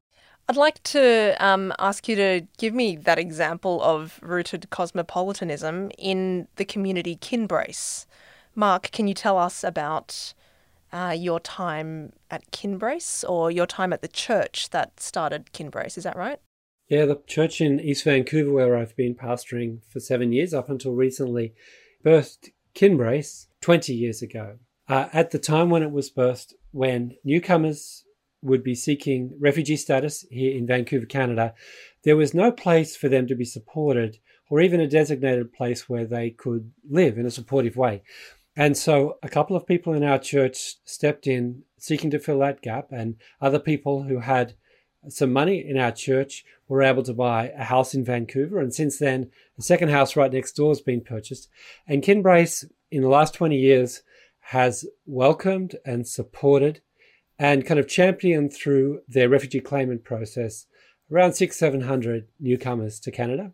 I'd 0.50 0.58
like 0.58 0.84
to 0.84 1.36
um, 1.40 1.74
ask 1.80 2.08
you 2.08 2.16
to 2.18 2.42
give 2.58 2.74
me 2.74 2.98
that 2.98 3.18
example 3.18 3.82
of 3.82 4.20
rooted 4.22 4.70
cosmopolitanism 4.70 5.92
in 5.98 6.48
the 6.58 6.66
community 6.66 7.16
Kinbrace. 7.16 8.06
Mark, 8.54 8.92
can 8.92 9.08
you 9.08 9.14
tell 9.14 9.38
us 9.38 9.64
about 9.64 10.34
uh, 10.92 11.16
your 11.18 11.40
time 11.40 12.12
at 12.30 12.52
Kinbrace 12.52 13.24
or 13.28 13.50
your 13.50 13.66
time 13.66 13.94
at 13.94 14.02
the 14.02 14.08
church 14.08 14.70
that 14.72 15.00
started 15.00 15.50
Kinbrace? 15.54 15.98
Is 15.98 16.04
that 16.04 16.18
right? 16.18 16.40
Yeah, 16.90 17.06
the 17.06 17.22
church 17.26 17.62
in 17.62 17.80
East 17.80 18.04
Vancouver, 18.04 18.52
where 18.52 18.78
I've 18.78 18.96
been 18.96 19.16
pastoring 19.16 19.80
for 19.90 20.02
seven 20.02 20.34
years 20.34 20.54
up 20.54 20.70
until 20.70 20.94
recently, 20.94 21.54
birthed 22.06 22.50
Kinbrace 22.76 23.48
20 23.64 23.94
years 23.94 24.22
ago. 24.22 24.58
Uh, 24.90 25.08
at 25.14 25.32
the 25.32 25.40
time 25.40 25.70
when 25.70 25.82
it 25.82 25.92
was 25.92 26.12
birthed, 26.12 26.54
when 26.72 27.16
newcomers 27.24 28.04
would 28.42 28.62
be 28.62 28.76
seeking 28.76 29.32
refugee 29.40 29.78
status 29.78 30.26
here 30.30 30.54
in 30.54 30.68
Vancouver, 30.68 31.06
Canada, 31.06 31.54
there 32.04 32.18
was 32.18 32.34
no 32.34 32.52
place 32.52 32.98
for 32.98 33.08
them 33.08 33.26
to 33.26 33.36
be 33.36 33.46
supported 33.46 34.18
or 34.50 34.60
even 34.60 34.82
a 34.82 34.88
designated 34.88 35.54
place 35.54 35.88
where 35.88 36.06
they 36.06 36.30
could 36.30 36.74
live 36.90 37.18
in 37.18 37.26
a 37.26 37.32
supportive 37.32 37.78
way. 37.78 38.04
And 38.58 38.76
so 38.76 39.18
a 39.24 39.30
couple 39.30 39.56
of 39.56 39.66
people 39.66 39.94
in 39.94 40.04
our 40.04 40.20
church 40.20 40.76
stepped 40.84 41.26
in 41.26 41.64
seeking 41.78 42.12
to 42.12 42.20
fill 42.20 42.40
that 42.40 42.62
gap, 42.62 42.92
and 42.92 43.16
other 43.42 43.60
people 43.60 44.04
who 44.04 44.20
had 44.20 44.56
some 45.08 45.32
money 45.32 45.66
in 45.66 45.78
our 45.78 45.92
church 45.92 46.46
were 46.68 46.84
able 46.84 47.04
to 47.04 47.14
buy 47.14 47.52
a 47.58 47.64
house 47.64 47.94
in 47.94 48.04
Vancouver. 48.04 48.60
And 48.60 48.74
since 48.74 49.00
then, 49.00 49.32
a 49.58 49.62
second 49.62 49.90
house 49.90 50.16
right 50.16 50.32
next 50.32 50.54
door 50.54 50.70
has 50.70 50.82
been 50.82 51.02
purchased. 51.02 51.50
And 51.88 52.04
Kinbrace 52.04 52.66
in 52.94 53.02
the 53.02 53.10
last 53.10 53.34
20 53.34 53.58
years 53.58 54.04
has 54.40 54.86
welcomed 55.08 55.76
and 55.84 56.08
supported 56.08 56.82
and 57.40 57.66
kind 57.66 57.80
of 57.80 57.88
championed 57.88 58.54
through 58.54 59.02
their 59.08 59.28
refugee 59.28 59.60
claimant 59.60 60.04
process 60.04 60.68
around 61.12 61.34
six, 61.34 61.58
700 61.58 62.28
newcomers 62.40 63.00
to 63.00 63.12
Canada. 63.12 63.52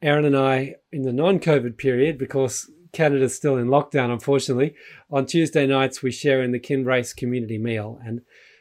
Aaron 0.00 0.24
and 0.24 0.36
I, 0.36 0.76
in 0.92 1.02
the 1.02 1.12
non 1.12 1.40
COVID 1.40 1.76
period, 1.76 2.16
because 2.16 2.70
Canada's 2.92 3.34
still 3.34 3.56
in 3.56 3.66
lockdown, 3.66 4.12
unfortunately, 4.12 4.76
on 5.10 5.26
Tuesday 5.26 5.66
nights 5.66 6.02
we 6.02 6.12
share 6.12 6.42
in 6.42 6.52
the 6.52 6.60
Kinbrace 6.60 7.16
community 7.16 7.58
meal, 7.58 8.00
and 8.04 8.20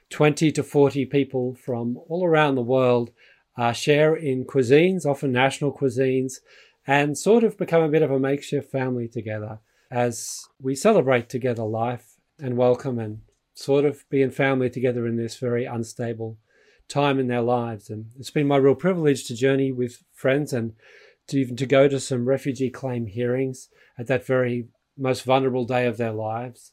20 0.09 0.51
to 0.53 0.63
40 0.63 1.05
people 1.05 1.53
from 1.53 1.97
all 2.07 2.25
around 2.25 2.55
the 2.55 2.61
world 2.61 3.11
uh, 3.57 3.71
share 3.71 4.15
in 4.15 4.45
cuisines, 4.45 5.05
often 5.05 5.31
national 5.31 5.71
cuisines, 5.71 6.35
and 6.87 7.17
sort 7.17 7.43
of 7.43 7.57
become 7.57 7.83
a 7.83 7.89
bit 7.89 8.01
of 8.01 8.09
a 8.09 8.19
makeshift 8.19 8.71
family 8.71 9.07
together 9.07 9.59
as 9.93 10.49
we 10.59 10.73
celebrate 10.73 11.29
together 11.29 11.63
life 11.63 12.15
and 12.39 12.57
welcome 12.57 12.97
and 12.97 13.19
sort 13.53 13.85
of 13.85 14.09
be 14.09 14.23
in 14.23 14.31
family 14.31 14.67
together 14.67 15.05
in 15.05 15.17
this 15.17 15.37
very 15.37 15.65
unstable 15.65 16.35
time 16.87 17.19
in 17.19 17.27
their 17.27 17.43
lives. 17.43 17.91
And 17.91 18.07
it's 18.17 18.31
been 18.31 18.47
my 18.47 18.57
real 18.57 18.73
privilege 18.73 19.27
to 19.27 19.35
journey 19.35 19.71
with 19.71 20.03
friends 20.11 20.51
and 20.51 20.73
to 21.27 21.37
even 21.37 21.55
to 21.57 21.67
go 21.67 21.87
to 21.87 21.99
some 21.99 22.27
refugee 22.27 22.71
claim 22.71 23.05
hearings 23.05 23.69
at 23.95 24.07
that 24.07 24.25
very 24.25 24.65
most 24.97 25.25
vulnerable 25.25 25.63
day 25.63 25.85
of 25.85 25.97
their 25.97 26.11
lives. 26.11 26.71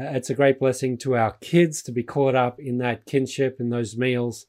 Uh, 0.00 0.04
it's 0.04 0.30
a 0.30 0.34
great 0.34 0.58
blessing 0.58 0.96
to 0.96 1.14
our 1.14 1.32
kids 1.42 1.82
to 1.82 1.92
be 1.92 2.02
caught 2.02 2.34
up 2.34 2.58
in 2.58 2.78
that 2.78 3.04
kinship 3.04 3.58
and 3.60 3.70
those 3.70 3.98
meals 3.98 4.46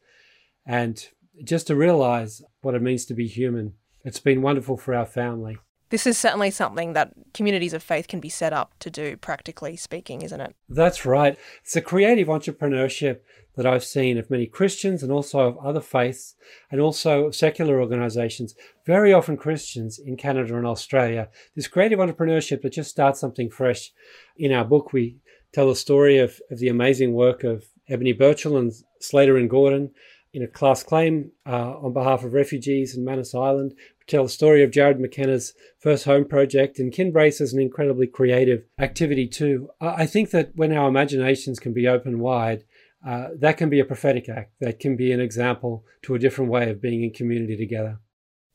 and 0.65 1.09
just 1.43 1.67
to 1.67 1.75
realize 1.75 2.41
what 2.61 2.73
it 2.73 2.81
means 2.81 3.03
to 3.03 3.13
be 3.13 3.27
human. 3.27 3.73
It's 4.05 4.21
been 4.21 4.41
wonderful 4.41 4.77
for 4.77 4.95
our 4.95 5.05
family. 5.05 5.57
This 5.93 6.07
is 6.07 6.17
certainly 6.17 6.49
something 6.49 6.93
that 6.93 7.13
communities 7.35 7.71
of 7.71 7.83
faith 7.83 8.07
can 8.07 8.19
be 8.19 8.27
set 8.27 8.51
up 8.51 8.73
to 8.79 8.89
do, 8.89 9.15
practically 9.15 9.77
speaking, 9.77 10.23
isn't 10.23 10.41
it? 10.41 10.55
That's 10.67 11.05
right. 11.05 11.37
It's 11.61 11.75
a 11.75 11.81
creative 11.81 12.29
entrepreneurship 12.29 13.19
that 13.55 13.67
I've 13.67 13.83
seen 13.83 14.17
of 14.17 14.31
many 14.31 14.47
Christians 14.47 15.03
and 15.03 15.11
also 15.11 15.41
of 15.41 15.57
other 15.59 15.81
faiths 15.81 16.33
and 16.71 16.81
also 16.81 17.25
of 17.25 17.35
secular 17.35 17.79
organizations, 17.79 18.55
very 18.87 19.13
often 19.13 19.37
Christians 19.37 19.99
in 19.99 20.17
Canada 20.17 20.57
and 20.57 20.65
Australia. 20.65 21.29
This 21.55 21.67
creative 21.67 21.99
entrepreneurship 21.99 22.63
that 22.63 22.73
just 22.73 22.89
starts 22.89 23.19
something 23.19 23.51
fresh. 23.51 23.91
In 24.35 24.51
our 24.51 24.65
book, 24.65 24.93
we 24.93 25.17
tell 25.53 25.67
the 25.67 25.75
story 25.75 26.17
of, 26.17 26.41
of 26.49 26.57
the 26.57 26.69
amazing 26.69 27.13
work 27.13 27.43
of 27.43 27.65
Ebony 27.87 28.13
Birchall 28.13 28.57
and 28.57 28.73
Slater 28.99 29.37
and 29.37 29.47
Gordon 29.47 29.91
in 30.33 30.41
a 30.41 30.47
class 30.47 30.81
claim 30.81 31.31
uh, 31.45 31.77
on 31.77 31.93
behalf 31.93 32.23
of 32.23 32.33
refugees 32.33 32.97
in 32.97 33.05
Manus 33.05 33.35
Island 33.35 33.75
tell 34.07 34.23
the 34.23 34.29
story 34.29 34.63
of 34.63 34.71
Jarrod 34.71 34.99
McKenna's 34.99 35.53
first 35.79 36.05
home 36.05 36.25
project, 36.25 36.79
and 36.79 36.91
Kinbrace 36.91 37.41
is 37.41 37.53
an 37.53 37.61
incredibly 37.61 38.07
creative 38.07 38.63
activity 38.79 39.27
too. 39.27 39.69
I 39.79 40.05
think 40.05 40.31
that 40.31 40.51
when 40.55 40.71
our 40.71 40.89
imaginations 40.89 41.59
can 41.59 41.73
be 41.73 41.87
open 41.87 42.19
wide, 42.19 42.63
uh, 43.05 43.29
that 43.37 43.57
can 43.57 43.69
be 43.69 43.79
a 43.79 43.85
prophetic 43.85 44.29
act. 44.29 44.53
That 44.61 44.79
can 44.79 44.95
be 44.95 45.11
an 45.11 45.19
example 45.19 45.85
to 46.03 46.15
a 46.15 46.19
different 46.19 46.51
way 46.51 46.69
of 46.69 46.81
being 46.81 47.03
in 47.03 47.11
community 47.11 47.57
together. 47.57 47.99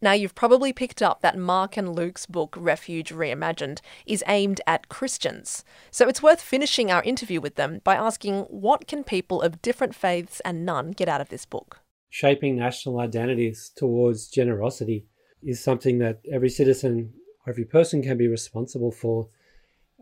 Now, 0.01 0.13
you've 0.13 0.37
probably 0.37 0.73
picked 0.73 1.03
up 1.03 1.23
that 1.23 1.37
Mark 1.37 1.77
and 1.77 1.95
Luke's 1.95 2.25
book, 2.25 2.55
Refuge 2.57 3.11
Reimagined, 3.13 3.81
is 4.07 4.23
aimed 4.29 4.61
at 4.65 4.89
Christians. 4.89 5.65
So 5.91 6.09
it's 6.09 6.23
worth 6.23 6.41
finishing 6.41 6.89
our 6.91 7.03
interview 7.03 7.41
with 7.41 7.57
them 7.57 7.81
by 7.83 7.97
asking 7.97 8.43
what 8.43 8.87
can 8.87 9.03
people 9.03 9.43
of 9.43 9.61
different 9.61 9.97
faiths 9.97 10.41
and 10.45 10.65
none 10.65 10.93
get 10.93 11.09
out 11.09 11.21
of 11.21 11.31
this 11.31 11.45
book? 11.45 11.81
Shaping 12.09 12.57
national 12.57 13.01
identities 13.01 13.73
towards 13.77 14.29
generosity 14.29 15.07
is 15.43 15.63
something 15.63 15.99
that 15.99 16.21
every 16.31 16.51
citizen 16.51 17.13
or 17.47 17.51
every 17.51 17.65
person 17.65 18.03
can 18.03 18.17
be 18.17 18.29
responsible 18.29 18.93
for. 18.93 19.29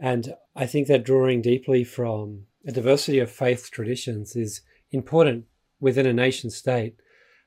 And 0.01 0.35
I 0.55 0.67
think 0.67 0.89
that 0.89 1.05
drawing 1.05 1.43
deeply 1.43 1.85
from 1.85 2.47
a 2.67 2.73
diversity 2.73 3.19
of 3.19 3.31
faith 3.31 3.71
traditions 3.71 4.37
is 4.37 4.63
important 4.91 5.47
within 5.81 6.07
a 6.07 6.13
nation 6.13 6.51
state. 6.51 6.97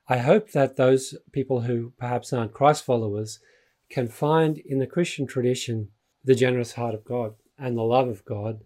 I 0.08 0.18
hope 0.18 0.52
that 0.52 0.76
those 0.76 1.16
people 1.32 1.62
who 1.62 1.94
perhaps 1.98 2.34
aren't 2.34 2.54
Christ 2.54 2.84
followers 2.84 3.40
can 3.90 4.08
find 4.08 4.58
in 4.58 4.80
the 4.80 4.88
Christian 4.88 5.28
tradition 5.28 5.90
the 6.24 6.36
generous 6.36 6.74
heart 6.74 6.96
of 6.96 7.06
God 7.06 7.36
and 7.58 7.78
the 7.78 7.84
love 7.84 8.08
of 8.08 8.26
God 8.26 8.62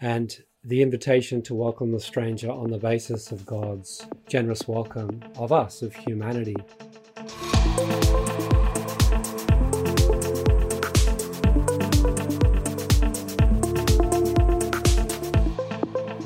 and 0.00 0.36
the 0.64 0.82
invitation 0.82 1.42
to 1.42 1.54
welcome 1.54 1.92
the 1.92 2.00
stranger 2.00 2.50
on 2.50 2.70
the 2.70 2.78
basis 2.78 3.30
of 3.30 3.46
God's 3.46 4.04
generous 4.28 4.66
welcome 4.66 5.22
of 5.36 5.52
us, 5.52 5.80
of 5.80 5.94
humanity. 5.94 6.56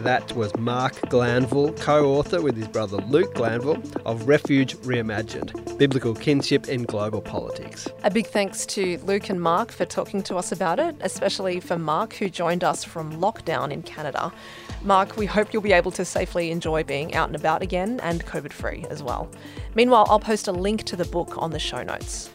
That 0.05 0.35
was 0.35 0.57
Mark 0.57 0.95
Glanville, 1.11 1.75
co 1.75 2.15
author 2.15 2.41
with 2.41 2.57
his 2.57 2.67
brother 2.69 2.97
Luke 3.09 3.35
Glanville 3.35 3.83
of 4.07 4.27
Refuge 4.27 4.75
Reimagined 4.79 5.77
Biblical 5.77 6.15
Kinship 6.15 6.71
in 6.71 6.85
Global 6.85 7.21
Politics. 7.21 7.87
A 8.03 8.11
big 8.11 8.27
thanks 8.27 8.65
to 8.67 8.97
Luke 9.05 9.29
and 9.29 9.43
Mark 9.43 9.71
for 9.71 9.85
talking 9.85 10.23
to 10.23 10.37
us 10.37 10.53
about 10.53 10.79
it, 10.79 10.97
especially 11.03 11.61
for 11.61 11.77
Mark, 11.77 12.15
who 12.15 12.31
joined 12.31 12.65
us 12.65 12.83
from 12.83 13.21
lockdown 13.21 13.71
in 13.71 13.83
Canada. 13.83 14.33
Mark, 14.83 15.19
we 15.19 15.27
hope 15.27 15.53
you'll 15.53 15.61
be 15.61 15.73
able 15.73 15.91
to 15.91 16.05
safely 16.07 16.51
enjoy 16.51 16.83
being 16.83 17.15
out 17.15 17.29
and 17.29 17.37
about 17.37 17.61
again 17.61 18.01
and 18.03 18.25
COVID 18.25 18.55
free 18.55 18.87
as 18.89 19.03
well. 19.03 19.29
Meanwhile, 19.75 20.07
I'll 20.09 20.19
post 20.19 20.49
a 20.49 20.53
link 20.53 20.85
to 20.85 20.97
the 20.97 21.05
book 21.05 21.35
on 21.37 21.51
the 21.51 21.59
show 21.59 21.83
notes. 21.83 22.31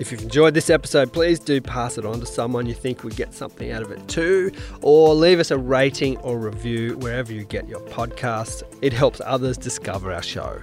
If 0.00 0.10
you've 0.10 0.22
enjoyed 0.22 0.54
this 0.54 0.70
episode, 0.70 1.12
please 1.12 1.38
do 1.38 1.60
pass 1.60 1.98
it 1.98 2.06
on 2.06 2.20
to 2.20 2.26
someone 2.26 2.64
you 2.64 2.72
think 2.72 3.04
would 3.04 3.16
get 3.16 3.34
something 3.34 3.70
out 3.70 3.82
of 3.82 3.90
it 3.90 4.08
too, 4.08 4.50
or 4.80 5.14
leave 5.14 5.38
us 5.38 5.50
a 5.50 5.58
rating 5.58 6.16
or 6.20 6.38
review 6.38 6.96
wherever 6.96 7.34
you 7.34 7.44
get 7.44 7.68
your 7.68 7.80
podcasts. 7.80 8.62
It 8.80 8.94
helps 8.94 9.20
others 9.26 9.58
discover 9.58 10.10
our 10.10 10.22
show. 10.22 10.62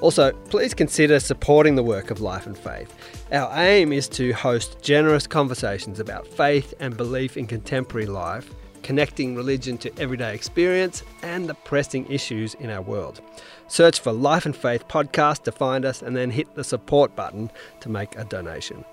Also, 0.00 0.32
please 0.48 0.72
consider 0.72 1.20
supporting 1.20 1.74
the 1.74 1.82
work 1.82 2.10
of 2.10 2.22
Life 2.22 2.46
and 2.46 2.56
Faith. 2.56 2.94
Our 3.32 3.52
aim 3.54 3.92
is 3.92 4.08
to 4.08 4.32
host 4.32 4.78
generous 4.80 5.26
conversations 5.26 6.00
about 6.00 6.26
faith 6.26 6.72
and 6.80 6.96
belief 6.96 7.36
in 7.36 7.46
contemporary 7.46 8.06
life 8.06 8.54
connecting 8.82 9.34
religion 9.34 9.78
to 9.78 9.98
everyday 9.98 10.34
experience 10.34 11.02
and 11.22 11.48
the 11.48 11.54
pressing 11.54 12.10
issues 12.10 12.54
in 12.54 12.70
our 12.70 12.82
world. 12.82 13.20
Search 13.68 14.00
for 14.00 14.12
Life 14.12 14.46
and 14.46 14.56
Faith 14.56 14.86
podcast 14.88 15.44
to 15.44 15.52
find 15.52 15.84
us 15.84 16.02
and 16.02 16.16
then 16.16 16.30
hit 16.30 16.54
the 16.54 16.64
support 16.64 17.14
button 17.16 17.50
to 17.80 17.88
make 17.88 18.16
a 18.16 18.24
donation. 18.24 18.84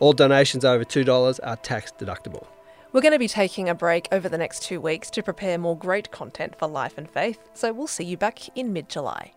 All 0.00 0.12
donations 0.12 0.64
over 0.64 0.84
$2 0.84 1.40
are 1.42 1.56
tax 1.56 1.92
deductible. 1.98 2.46
We're 2.92 3.02
going 3.02 3.12
to 3.12 3.18
be 3.18 3.28
taking 3.28 3.68
a 3.68 3.74
break 3.74 4.08
over 4.12 4.28
the 4.28 4.38
next 4.38 4.62
two 4.62 4.80
weeks 4.80 5.10
to 5.10 5.22
prepare 5.22 5.58
more 5.58 5.76
great 5.76 6.10
content 6.10 6.56
for 6.56 6.66
Life 6.66 6.96
and 6.96 7.10
Faith, 7.10 7.38
so 7.52 7.72
we'll 7.72 7.86
see 7.86 8.04
you 8.04 8.16
back 8.16 8.56
in 8.56 8.72
mid 8.72 8.88
July. 8.88 9.32